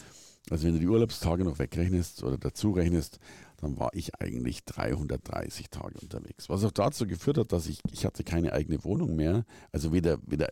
Also 0.50 0.66
wenn 0.66 0.74
du 0.74 0.80
die 0.80 0.88
Urlaubstage 0.88 1.44
noch 1.44 1.58
wegrechnest 1.58 2.24
oder 2.24 2.36
dazu 2.36 2.72
rechnest, 2.72 3.20
dann 3.62 3.78
war 3.78 3.90
ich 3.94 4.20
eigentlich 4.20 4.64
330 4.64 5.70
Tage 5.70 5.98
unterwegs. 6.00 6.48
Was 6.48 6.64
auch 6.64 6.72
dazu 6.72 7.06
geführt 7.06 7.38
hat, 7.38 7.52
dass 7.52 7.68
ich, 7.68 7.80
ich 7.92 8.04
hatte 8.04 8.24
keine 8.24 8.52
eigene 8.52 8.82
Wohnung 8.84 9.14
mehr, 9.14 9.44
also 9.70 9.92
weder, 9.92 10.18
weder 10.26 10.48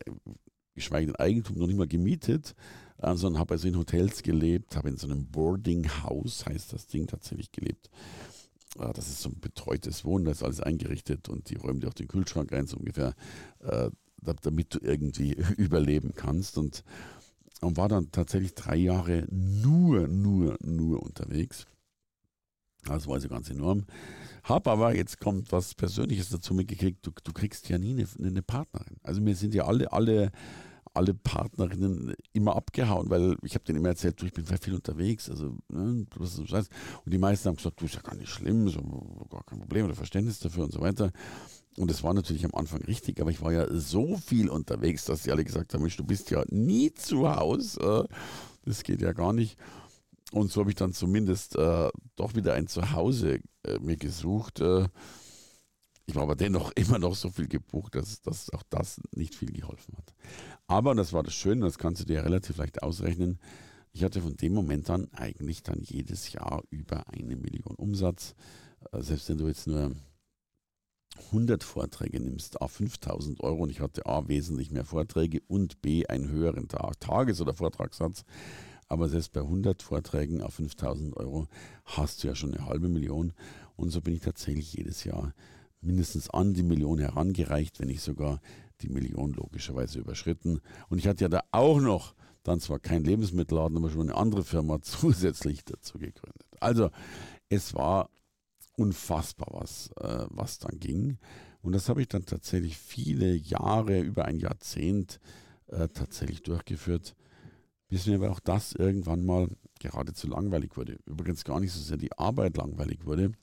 geschweige 0.73 1.07
denn 1.07 1.15
Eigentum, 1.17 1.57
noch 1.57 1.67
nicht 1.67 1.77
mal 1.77 1.87
gemietet, 1.87 2.55
äh, 2.99 3.13
sondern 3.15 3.41
habe 3.41 3.55
also 3.55 3.67
in 3.67 3.77
Hotels 3.77 4.23
gelebt, 4.23 4.77
habe 4.77 4.89
in 4.89 4.97
so 4.97 5.07
einem 5.07 5.27
Boarding 5.27 5.89
House, 6.03 6.45
heißt 6.45 6.71
das 6.71 6.87
Ding, 6.87 7.05
tatsächlich 7.05 7.51
gelebt. 7.51 7.89
Äh, 8.79 8.93
das 8.93 9.09
ist 9.09 9.21
so 9.21 9.29
ein 9.29 9.41
betreutes 9.41 10.05
Wohnen, 10.05 10.23
da 10.23 10.31
ist 10.31 10.43
alles 10.43 10.61
eingerichtet 10.61 11.27
und 11.27 11.49
die 11.49 11.55
räumen 11.55 11.81
dir 11.81 11.89
auch 11.89 11.93
den 11.93 12.07
Kühlschrank 12.07 12.53
ein, 12.53 12.65
so 12.65 12.77
ungefähr, 12.77 13.13
äh, 13.59 13.89
damit 14.41 14.73
du 14.73 14.79
irgendwie 14.81 15.33
überleben 15.57 16.13
kannst. 16.15 16.57
Und, 16.57 16.85
und 17.59 17.75
war 17.75 17.89
dann 17.89 18.09
tatsächlich 18.13 18.55
drei 18.55 18.77
Jahre 18.77 19.27
nur, 19.29 20.07
nur, 20.07 20.57
nur 20.61 21.03
unterwegs. 21.03 21.67
Das 22.85 23.07
war 23.07 23.15
also 23.15 23.29
ganz 23.29 23.49
enorm. 23.49 23.85
Hab 24.43 24.67
aber, 24.67 24.95
jetzt 24.95 25.19
kommt 25.19 25.51
was 25.51 25.75
Persönliches 25.75 26.29
dazu 26.29 26.53
mitgekriegt, 26.53 27.05
du, 27.05 27.11
du 27.23 27.31
kriegst 27.31 27.69
ja 27.69 27.77
nie 27.77 27.91
eine, 27.91 28.07
eine, 28.19 28.41
Partnerin. 28.41 28.97
Also 29.03 29.21
mir 29.21 29.35
sind 29.35 29.53
ja 29.53 29.65
alle, 29.65 29.91
alle, 29.91 30.31
alle 30.93 31.13
Partnerinnen 31.13 32.15
immer 32.33 32.55
abgehauen, 32.55 33.09
weil 33.09 33.37
ich 33.43 33.53
habe 33.53 33.63
denen 33.65 33.79
immer 33.79 33.89
erzählt, 33.89 34.19
du, 34.19 34.25
ich 34.25 34.33
bin 34.33 34.45
viel 34.45 34.73
unterwegs, 34.73 35.29
also 35.29 35.57
ne, 35.69 36.05
Und 36.09 36.09
die 37.05 37.17
meisten 37.19 37.49
haben 37.49 37.55
gesagt, 37.55 37.79
du 37.79 37.85
ist 37.85 37.95
ja 37.95 38.01
gar 38.01 38.15
nicht 38.15 38.29
schlimm, 38.29 38.67
so, 38.67 38.81
gar 39.29 39.43
kein 39.43 39.59
Problem 39.59 39.85
oder 39.85 39.95
Verständnis 39.95 40.39
dafür 40.39 40.63
und 40.63 40.73
so 40.73 40.81
weiter. 40.81 41.11
Und 41.77 41.89
das 41.89 42.03
war 42.03 42.13
natürlich 42.13 42.43
am 42.43 42.53
Anfang 42.53 42.81
richtig, 42.81 43.21
aber 43.21 43.29
ich 43.31 43.41
war 43.41 43.53
ja 43.53 43.65
so 43.71 44.17
viel 44.17 44.49
unterwegs, 44.49 45.05
dass 45.05 45.23
sie 45.23 45.31
alle 45.31 45.45
gesagt 45.45 45.73
haben, 45.73 45.81
Mensch, 45.81 45.97
du 45.97 46.03
bist 46.03 46.29
ja 46.31 46.43
nie 46.49 46.91
zu 46.93 47.33
Hause. 47.33 48.07
Das 48.65 48.83
geht 48.83 49.01
ja 49.01 49.13
gar 49.13 49.33
nicht. 49.33 49.57
Und 50.31 50.51
so 50.51 50.61
habe 50.61 50.69
ich 50.71 50.75
dann 50.75 50.93
zumindest 50.93 51.55
äh, 51.57 51.89
doch 52.15 52.35
wieder 52.35 52.53
ein 52.53 52.67
Zuhause 52.67 53.39
äh, 53.63 53.79
mir 53.79 53.97
gesucht. 53.97 54.61
Äh, 54.61 54.87
ich 56.05 56.15
war 56.15 56.23
aber 56.23 56.35
dennoch 56.35 56.71
immer 56.75 56.99
noch 56.99 57.15
so 57.15 57.29
viel 57.29 57.47
gebucht, 57.47 57.95
dass, 57.95 58.21
dass 58.21 58.49
auch 58.51 58.63
das 58.69 59.01
nicht 59.13 59.35
viel 59.35 59.51
geholfen 59.51 59.95
hat. 59.97 60.13
Aber, 60.67 60.95
das 60.95 61.13
war 61.13 61.23
das 61.23 61.33
Schöne, 61.33 61.65
das 61.65 61.77
kannst 61.77 62.01
du 62.01 62.05
dir 62.05 62.23
relativ 62.23 62.57
leicht 62.57 62.81
ausrechnen, 62.81 63.39
ich 63.93 64.03
hatte 64.03 64.21
von 64.21 64.37
dem 64.37 64.53
Moment 64.53 64.89
an 64.89 65.09
eigentlich 65.11 65.63
dann 65.63 65.81
jedes 65.81 66.31
Jahr 66.31 66.63
über 66.69 67.09
eine 67.09 67.35
Million 67.35 67.75
Umsatz. 67.75 68.35
Äh, 68.91 69.01
selbst 69.01 69.29
wenn 69.29 69.37
du 69.37 69.47
jetzt 69.47 69.67
nur 69.67 69.91
100 71.27 71.63
Vorträge 71.63 72.19
nimmst, 72.19 72.61
A 72.61 72.67
5000 72.67 73.41
Euro 73.41 73.63
und 73.63 73.69
ich 73.69 73.81
hatte 73.81 74.05
A 74.05 74.27
wesentlich 74.27 74.71
mehr 74.71 74.85
Vorträge 74.85 75.41
und 75.47 75.81
B 75.81 76.05
einen 76.07 76.29
höheren 76.29 76.69
Tages- 76.69 77.41
oder 77.41 77.53
Vortragssatz, 77.53 78.23
aber 78.91 79.07
selbst 79.07 79.31
bei 79.31 79.39
100 79.39 79.81
Vorträgen 79.81 80.41
auf 80.41 80.55
5000 80.55 81.15
Euro 81.15 81.47
hast 81.85 82.21
du 82.21 82.27
ja 82.27 82.35
schon 82.35 82.53
eine 82.53 82.65
halbe 82.65 82.89
Million. 82.89 83.31
Und 83.77 83.89
so 83.89 84.01
bin 84.01 84.13
ich 84.13 84.19
tatsächlich 84.19 84.73
jedes 84.73 85.05
Jahr 85.05 85.33
mindestens 85.79 86.29
an 86.29 86.53
die 86.53 86.61
Million 86.61 86.99
herangereicht, 86.99 87.79
wenn 87.79 87.87
nicht 87.87 88.01
sogar 88.01 88.41
die 88.81 88.89
Million 88.89 89.31
logischerweise 89.31 89.99
überschritten. 89.99 90.59
Und 90.89 90.97
ich 90.97 91.07
hatte 91.07 91.23
ja 91.23 91.29
da 91.29 91.39
auch 91.51 91.79
noch 91.79 92.15
dann 92.43 92.59
zwar 92.59 92.79
kein 92.79 93.05
Lebensmittelladen, 93.05 93.77
aber 93.77 93.89
schon 93.89 94.09
eine 94.09 94.15
andere 94.15 94.43
Firma 94.43 94.79
zusätzlich 94.81 95.63
dazu 95.63 95.97
gegründet. 95.97 96.45
Also 96.59 96.89
es 97.47 97.73
war 97.73 98.09
unfassbar, 98.75 99.47
was, 99.51 99.89
äh, 100.01 100.25
was 100.29 100.59
dann 100.59 100.79
ging. 100.79 101.17
Und 101.61 101.71
das 101.71 101.87
habe 101.87 102.01
ich 102.01 102.09
dann 102.09 102.25
tatsächlich 102.25 102.77
viele 102.77 103.35
Jahre, 103.35 104.01
über 104.01 104.25
ein 104.25 104.37
Jahrzehnt 104.37 105.21
äh, 105.67 105.87
tatsächlich 105.87 106.43
durchgeführt 106.43 107.15
bis 107.91 108.07
mir 108.07 108.15
aber 108.15 108.31
auch 108.31 108.39
das 108.39 108.71
irgendwann 108.71 109.25
mal 109.25 109.49
geradezu 109.79 110.25
langweilig 110.27 110.77
wurde. 110.77 110.97
Übrigens 111.05 111.43
gar 111.43 111.59
nicht 111.59 111.73
so 111.73 111.81
sehr 111.81 111.97
die 111.97 112.17
Arbeit 112.17 112.55
langweilig 112.55 113.05
wurde, 113.05 113.33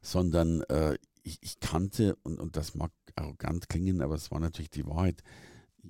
sondern 0.00 0.62
äh, 0.62 0.96
ich, 1.22 1.38
ich, 1.42 1.60
kannte, 1.60 2.16
und, 2.22 2.40
und 2.40 2.56
das 2.56 2.74
mag 2.74 2.90
arrogant 3.16 3.68
klingen, 3.68 4.00
aber 4.00 4.14
es 4.14 4.30
war 4.30 4.40
natürlich 4.40 4.70
die 4.70 4.86
Wahrheit, 4.86 5.22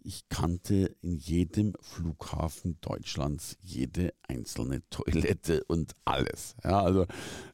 ich 0.02 0.28
kannte 0.28 0.96
in 1.00 1.16
jedem 1.16 1.74
Flughafen 1.80 2.78
Deutschlands 2.80 3.56
jede 3.60 4.12
einzelne 4.26 4.82
Toilette 4.90 5.62
und 5.64 5.94
alles. 6.04 6.56
Ja, 6.64 6.82
also 6.82 7.06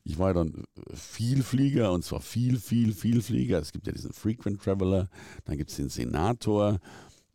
ich 0.03 0.19
war 0.19 0.33
dann 0.33 0.65
viel 0.95 1.43
Flieger 1.43 1.93
und 1.93 2.05
zwar 2.05 2.23
viel, 2.23 2.59
viel, 2.59 2.95
viel 2.95 3.21
Flieger. 3.21 3.59
Es 3.59 3.73
gibt 3.73 3.87
ja 3.87 3.93
diesen 3.93 4.15
Frequent 4.15 4.63
Traveler, 4.63 5.11
dann 5.45 5.59
gibt 5.59 5.71
es 5.71 5.77
den 5.77 5.91
Senator 5.91 6.81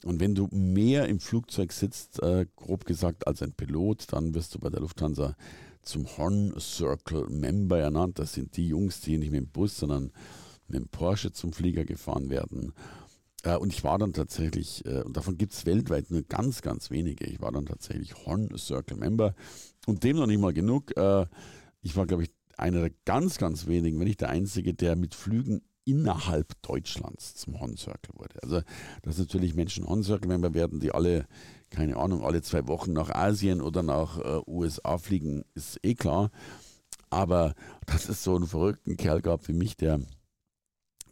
und 0.04 0.20
wenn 0.20 0.36
du 0.36 0.48
mehr 0.52 1.08
im 1.08 1.20
Flugzeug 1.20 1.72
sitzt, 1.72 2.22
äh, 2.22 2.46
grob 2.56 2.86
gesagt, 2.86 3.28
als 3.28 3.42
ein 3.42 3.54
Pilot, 3.54 4.12
dann 4.12 4.34
wirst 4.34 4.56
du 4.56 4.60
bei 4.60 4.70
der 4.70 4.82
Lufthansa 4.82 5.36
zum 5.84 6.06
Horn 6.18 6.54
Circle 6.60 7.28
Member 7.30 7.80
ernannt. 7.80 8.20
Das 8.20 8.34
sind 8.34 8.58
die 8.58 8.68
Jungs, 8.68 9.02
die 9.02 9.18
nicht 9.18 9.32
mit 9.32 9.42
dem 9.42 9.50
Bus, 9.50 9.78
sondern 9.78 10.12
mit 10.68 10.80
dem 10.80 10.88
Porsche 10.88 11.32
zum 11.32 11.54
Flieger 11.54 11.86
gefahren 11.86 12.30
werden. 12.30 12.74
Äh, 13.44 13.58
und 13.58 13.74
ich 13.74 13.84
war 13.84 13.98
dann 13.98 14.14
tatsächlich, 14.14 14.86
äh, 14.86 15.02
und 15.02 15.18
davon 15.18 15.38
gibt 15.38 15.54
es 15.54 15.66
weltweit 15.66 16.10
nur 16.12 16.24
ganz, 16.24 16.62
ganz 16.62 16.92
wenige, 16.92 17.26
ich 17.26 17.42
war 17.42 17.52
dann 17.52 17.66
tatsächlich 17.66 18.26
Horn 18.26 18.50
Circle 18.58 18.98
Member. 18.98 19.36
Und 19.86 20.04
dem 20.04 20.18
noch 20.18 20.28
nicht 20.28 20.42
mal 20.42 20.54
genug. 20.54 20.96
Äh, 20.98 21.26
ich 21.82 21.96
war, 21.96 22.06
glaube 22.06 22.24
ich, 22.24 22.32
einer 22.58 22.82
der 22.82 22.92
ganz, 23.06 23.38
ganz 23.38 23.66
wenigen, 23.68 24.00
wenn 24.00 24.08
nicht 24.08 24.22
der 24.22 24.30
Einzige, 24.30 24.74
der 24.74 24.96
mit 24.96 25.16
Flügen 25.16 25.62
innerhalb 25.92 26.62
Deutschlands 26.62 27.36
zum 27.36 27.60
Horn 27.60 27.78
Circle 27.78 28.16
wurde. 28.16 28.42
Also, 28.42 28.62
dass 29.02 29.18
natürlich 29.18 29.54
Menschen 29.54 29.88
Horn 29.88 30.04
Circle 30.04 30.30
Member 30.30 30.54
werden, 30.54 30.80
die 30.80 30.92
alle, 30.92 31.28
keine 31.70 31.98
Ahnung, 31.98 32.24
alle 32.24 32.42
zwei 32.42 32.68
Wochen 32.68 32.94
nach 32.94 33.10
Asien 33.10 33.62
oder 33.62 33.84
nach 33.84 34.20
äh, 34.20 34.42
USA 34.48 34.98
fliegen, 34.98 35.44
ist 35.54 35.80
eh 35.84 35.96
klar. 35.96 36.32
Aber 37.10 37.56
dass 37.86 38.08
es 38.08 38.24
so 38.24 38.36
einen 38.36 38.48
verrückten 38.48 38.96
Kerl 38.96 39.22
gab 39.22 39.48
wie 39.48 39.54
mich, 39.54 39.76
der, 39.76 40.00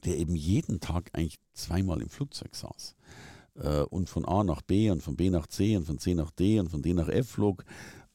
der 0.06 0.18
eben 0.18 0.36
jeden 0.36 0.80
Tag 0.80 1.10
eigentlich 1.14 1.40
zweimal 1.54 2.02
im 2.02 2.10
Flugzeug 2.10 2.56
saß 2.56 2.96
äh, 3.56 3.82
und 3.82 4.10
von 4.10 4.26
A 4.26 4.44
nach 4.44 4.62
B 4.62 4.90
und 4.90 5.04
von 5.04 5.18
B 5.18 5.30
nach 5.30 5.48
C 5.48 5.76
und 5.76 5.86
von 5.86 5.98
C 5.98 6.14
nach 6.14 6.32
D 6.32 6.60
und 6.60 6.70
von 6.70 6.82
D 6.82 6.94
nach 6.94 7.10
F 7.10 7.32
flog, 7.32 7.66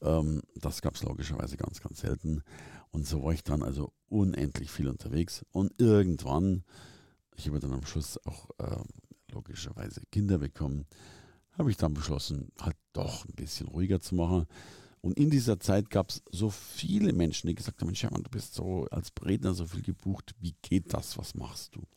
ähm, 0.01 0.41
das 0.55 0.81
gab 0.81 0.95
es 0.95 1.03
logischerweise 1.03 1.57
ganz, 1.57 1.81
ganz 1.81 1.99
selten. 1.99 2.43
Und 2.95 3.05
so 3.05 3.23
war 3.23 3.33
ich 3.33 3.43
dann 3.43 3.61
also 3.61 3.91
unendlich 4.07 4.71
viel 4.71 4.87
unterwegs. 4.87 5.45
Und 5.51 5.73
irgendwann, 5.81 6.63
ich 7.35 7.45
habe 7.45 7.59
dann 7.59 7.73
am 7.73 7.85
Schluss 7.85 8.17
auch 8.25 8.49
äh, 8.57 8.77
logischerweise 9.33 9.99
Kinder 10.13 10.37
bekommen, 10.37 10.85
habe 11.57 11.71
ich 11.71 11.75
dann 11.75 11.93
beschlossen, 11.93 12.53
halt 12.57 12.77
doch 12.93 13.25
ein 13.25 13.35
bisschen 13.35 13.67
ruhiger 13.67 13.99
zu 13.99 14.15
machen. 14.15 14.45
Und 15.01 15.19
in 15.19 15.29
dieser 15.29 15.59
Zeit 15.59 15.89
gab 15.89 16.09
es 16.09 16.23
so 16.31 16.49
viele 16.49 17.11
Menschen, 17.11 17.47
die 17.47 17.55
gesagt 17.55 17.81
haben, 17.81 17.87
Mensch, 17.87 17.99
du 17.99 18.29
bist 18.31 18.53
so 18.53 18.87
als 18.91 19.09
Redner 19.21 19.53
so 19.53 19.65
viel 19.65 19.81
gebucht, 19.81 20.33
wie 20.39 20.55
geht 20.61 20.93
das, 20.93 21.17
was 21.17 21.35
machst 21.35 21.75
du? 21.75 21.79
Und 21.81 21.89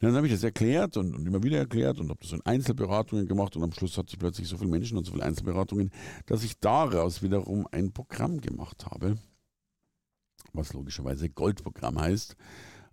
dann 0.00 0.16
habe 0.16 0.26
ich 0.26 0.32
das 0.32 0.42
erklärt 0.42 0.96
und, 0.96 1.14
und, 1.14 1.24
immer 1.24 1.44
wieder 1.44 1.58
erklärt 1.58 2.00
und 2.00 2.10
habe 2.10 2.18
das 2.20 2.32
in 2.32 2.44
Einzelberatungen 2.44 3.28
gemacht 3.28 3.54
und 3.54 3.62
am 3.62 3.72
Schluss 3.72 3.96
hat 3.96 4.10
sich 4.10 4.18
plötzlich 4.18 4.48
so 4.48 4.58
viele 4.58 4.70
Menschen 4.70 4.98
und 4.98 5.04
so 5.04 5.12
viele 5.12 5.24
Einzelberatungen, 5.24 5.92
dass 6.26 6.42
ich 6.42 6.58
daraus 6.58 7.22
wiederum 7.22 7.68
ein 7.70 7.92
Programm 7.92 8.40
gemacht 8.40 8.86
habe, 8.86 9.18
was 10.52 10.72
logischerweise 10.72 11.28
Goldprogramm 11.28 12.00
heißt, 12.00 12.36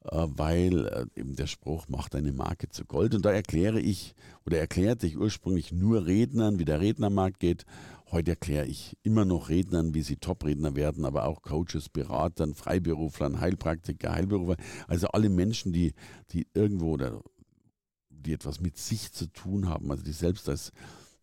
äh, 0.06 0.10
weil 0.12 0.88
äh, 0.88 1.06
eben 1.16 1.36
der 1.36 1.48
Spruch 1.48 1.88
macht 1.88 2.16
eine 2.16 2.32
Marke 2.32 2.70
zu 2.70 2.86
Gold. 2.86 3.14
Und 3.14 3.26
da 3.26 3.32
erkläre 3.32 3.80
ich 3.80 4.16
oder 4.46 4.60
erklärte 4.60 5.06
ich 5.08 5.18
ursprünglich 5.18 5.72
nur 5.72 6.06
Rednern, 6.06 6.60
wie 6.60 6.66
der 6.66 6.82
Rednermarkt 6.82 7.40
geht. 7.40 7.66
Heute 8.12 8.32
erkläre 8.32 8.66
ich 8.66 8.98
immer 9.04 9.26
noch 9.26 9.50
Rednern, 9.50 9.94
wie 9.94 10.02
sie 10.02 10.18
Top-Redner 10.18 10.76
werden, 10.76 11.06
aber 11.06 11.26
auch 11.26 11.44
Coaches, 11.44 11.88
Beratern, 11.88 12.56
Freiberuflern, 12.56 13.40
Heilpraktiker, 13.40 14.12
Heilberufer. 14.12 14.58
Also 14.88 15.08
alle 15.10 15.30
Menschen, 15.30 15.72
die, 15.72 15.94
die 16.32 16.48
irgendwo 16.54 16.92
oder 16.92 17.22
die 18.10 18.34
etwas 18.34 18.60
mit 18.60 18.78
sich 18.78 19.12
zu 19.12 19.28
tun 19.28 19.70
haben, 19.70 19.90
also 19.92 20.04
die 20.04 20.12
selbst 20.12 20.50
als, 20.50 20.72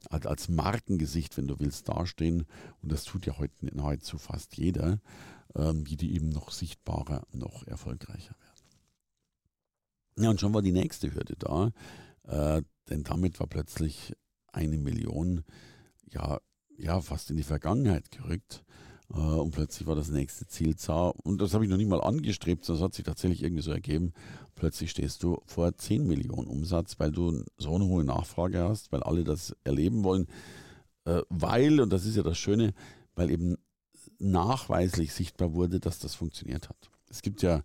als 0.08 0.48
Markengesicht, 0.48 1.36
wenn 1.36 1.46
du 1.46 1.58
willst, 1.58 1.88
dastehen. 1.88 2.46
Und 2.82 2.92
das 2.92 3.04
tut 3.04 3.26
ja 3.26 3.38
heute 3.38 3.74
nahezu 3.74 4.18
fast 4.18 4.56
jeder, 4.56 5.00
ähm, 5.54 5.84
die, 5.84 5.96
die 5.96 6.14
eben 6.14 6.28
noch 6.28 6.50
sichtbarer, 6.50 7.26
noch 7.32 7.66
erfolgreicher 7.66 8.34
werden. 8.40 8.58
Ja, 10.18 10.30
und 10.30 10.40
schon 10.40 10.54
war 10.54 10.62
die 10.62 10.72
nächste 10.72 11.14
Hürde 11.14 11.36
da, 11.38 11.72
äh, 12.24 12.62
denn 12.88 13.04
damit 13.04 13.38
war 13.40 13.46
plötzlich 13.46 14.14
eine 14.52 14.78
Million 14.78 15.44
ja, 16.10 16.40
ja 16.76 17.00
fast 17.00 17.30
in 17.30 17.36
die 17.36 17.42
Vergangenheit 17.42 18.10
gerückt. 18.10 18.64
Äh, 19.12 19.18
und 19.18 19.52
plötzlich 19.52 19.86
war 19.86 19.94
das 19.94 20.10
nächste 20.10 20.46
Ziel 20.46 20.76
zar. 20.76 21.14
Und 21.24 21.40
das 21.40 21.54
habe 21.54 21.64
ich 21.64 21.70
noch 21.70 21.76
nicht 21.76 21.88
mal 21.88 22.02
angestrebt, 22.02 22.64
sondern 22.64 22.82
es 22.82 22.84
hat 22.84 22.94
sich 22.94 23.04
tatsächlich 23.04 23.42
irgendwie 23.42 23.62
so 23.62 23.72
ergeben. 23.72 24.12
Plötzlich 24.54 24.90
stehst 24.90 25.22
du 25.22 25.40
vor 25.46 25.76
10 25.76 26.06
Millionen 26.06 26.48
Umsatz, 26.48 26.98
weil 26.98 27.12
du 27.12 27.44
so 27.58 27.74
eine 27.74 27.84
hohe 27.84 28.04
Nachfrage 28.04 28.60
hast, 28.60 28.92
weil 28.92 29.02
alle 29.02 29.24
das 29.24 29.54
erleben 29.64 30.04
wollen. 30.04 30.26
Äh, 31.04 31.22
weil, 31.28 31.80
und 31.80 31.92
das 31.92 32.04
ist 32.04 32.16
ja 32.16 32.22
das 32.22 32.38
Schöne, 32.38 32.74
weil 33.14 33.30
eben 33.30 33.56
nachweislich 34.18 35.12
sichtbar 35.12 35.54
wurde, 35.54 35.80
dass 35.80 35.98
das 35.98 36.14
funktioniert 36.14 36.68
hat. 36.68 36.90
Es 37.10 37.22
gibt 37.22 37.42
ja 37.42 37.62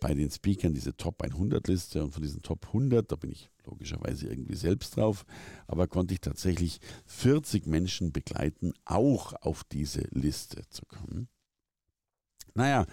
bei 0.00 0.14
den 0.14 0.30
Speakern 0.30 0.74
diese 0.74 0.96
Top 0.96 1.22
100 1.22 1.66
Liste 1.68 2.02
und 2.04 2.12
von 2.12 2.22
diesen 2.22 2.42
Top 2.42 2.66
100, 2.66 3.10
da 3.10 3.16
bin 3.16 3.30
ich 3.30 3.50
logischerweise 3.64 4.28
irgendwie 4.28 4.56
selbst 4.56 4.96
drauf, 4.96 5.24
aber 5.66 5.86
konnte 5.86 6.14
ich 6.14 6.20
tatsächlich 6.20 6.80
40 7.06 7.66
Menschen 7.66 8.12
begleiten, 8.12 8.72
auch 8.84 9.32
auf 9.34 9.64
diese 9.64 10.02
Liste 10.10 10.62
zu 10.68 10.82
kommen. 10.86 11.28
Naja, 12.54 12.86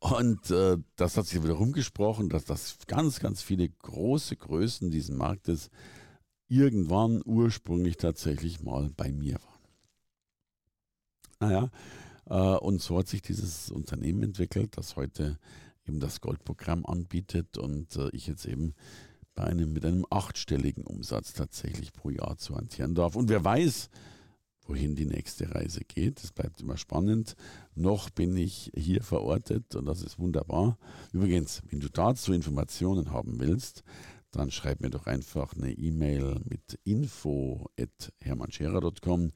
und 0.00 0.50
äh, 0.50 0.76
das 0.96 1.16
hat 1.16 1.26
sich 1.26 1.42
wieder 1.42 1.54
rumgesprochen, 1.54 2.28
dass 2.28 2.44
das 2.44 2.78
ganz, 2.86 3.20
ganz 3.20 3.42
viele 3.42 3.68
große 3.68 4.36
Größen 4.36 4.90
dieses 4.90 5.14
Marktes 5.14 5.70
irgendwann 6.48 7.22
ursprünglich 7.24 7.96
tatsächlich 7.96 8.62
mal 8.62 8.90
bei 8.96 9.10
mir 9.12 9.34
waren. 9.34 9.54
Naja, 11.40 11.70
und 12.32 12.80
so 12.80 12.98
hat 12.98 13.08
sich 13.08 13.22
dieses 13.22 13.70
Unternehmen 13.70 14.22
entwickelt, 14.22 14.76
das 14.76 14.96
heute 14.96 15.38
eben 15.86 16.00
das 16.00 16.20
Goldprogramm 16.20 16.86
anbietet 16.86 17.58
und 17.58 17.96
äh, 17.96 18.08
ich 18.12 18.26
jetzt 18.26 18.46
eben 18.46 18.74
bei 19.34 19.44
einem, 19.44 19.72
mit 19.72 19.84
einem 19.84 20.06
achtstelligen 20.10 20.84
Umsatz 20.84 21.34
tatsächlich 21.34 21.92
pro 21.92 22.10
Jahr 22.10 22.36
zu 22.38 22.56
hantieren 22.56 22.94
darf. 22.94 23.16
Und 23.16 23.28
wer 23.28 23.44
weiß, 23.44 23.90
wohin 24.66 24.94
die 24.94 25.06
nächste 25.06 25.52
Reise 25.54 25.80
geht. 25.80 26.22
Es 26.22 26.32
bleibt 26.32 26.60
immer 26.60 26.76
spannend. 26.76 27.34
Noch 27.74 28.10
bin 28.10 28.36
ich 28.36 28.70
hier 28.74 29.02
verortet 29.02 29.74
und 29.74 29.86
das 29.86 30.02
ist 30.02 30.18
wunderbar. 30.18 30.76
Übrigens, 31.12 31.62
wenn 31.68 31.80
du 31.80 31.88
dazu 31.88 32.32
Informationen 32.32 33.10
haben 33.10 33.40
willst, 33.40 33.82
dann 34.30 34.50
schreib 34.50 34.80
mir 34.80 34.90
doch 34.90 35.06
einfach 35.06 35.54
eine 35.54 35.72
E-Mail 35.72 36.40
mit 36.44 36.78
info.hermannscherer.com, 36.84 39.32